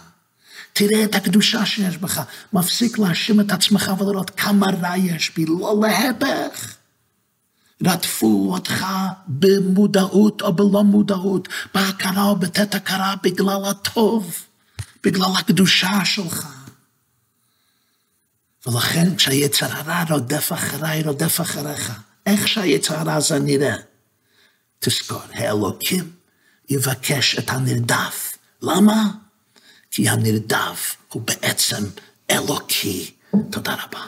תראה 0.73 1.03
את 1.03 1.15
הקדושה 1.15 1.65
שיש 1.65 1.97
בך. 1.97 2.21
מפסיק 2.53 2.99
להאשים 2.99 3.39
את 3.39 3.51
עצמך 3.51 3.91
ולראות 3.99 4.29
כמה 4.29 4.67
רע 4.81 4.97
יש 4.97 5.31
בי, 5.35 5.45
לא 5.45 5.81
להפך. 5.81 6.75
רדפו 7.85 8.53
אותך 8.53 8.85
במודעות 9.27 10.41
או 10.41 10.53
בלא 10.53 10.83
מודעות, 10.83 11.47
בהכרה 11.73 12.23
או 12.23 12.35
בתת 12.35 12.75
הכרה, 12.75 13.15
בגלל 13.23 13.65
הטוב, 13.65 14.45
בגלל 15.03 15.31
הקדושה 15.39 16.05
שלך. 16.05 16.47
ולכן 18.67 19.15
כשהיצר 19.15 19.65
הרע 19.71 20.03
רודף 20.09 20.51
אחריי, 20.53 21.03
רודף 21.03 21.41
אחריך, 21.41 21.99
איך 22.25 22.47
שהיצר 22.47 22.95
הרע 22.95 23.13
הזה 23.13 23.39
נראה, 23.39 23.75
תזכור, 24.79 25.21
האלוקים 25.33 26.11
יבקש 26.69 27.39
את 27.39 27.49
הנרדף. 27.49 28.37
למה? 28.61 29.11
כי 29.91 30.09
הנרדף 30.09 30.97
הוא 31.13 31.21
בעצם 31.21 31.83
אלוקי. 32.31 33.11
תודה 33.51 33.73
רבה. 33.73 34.05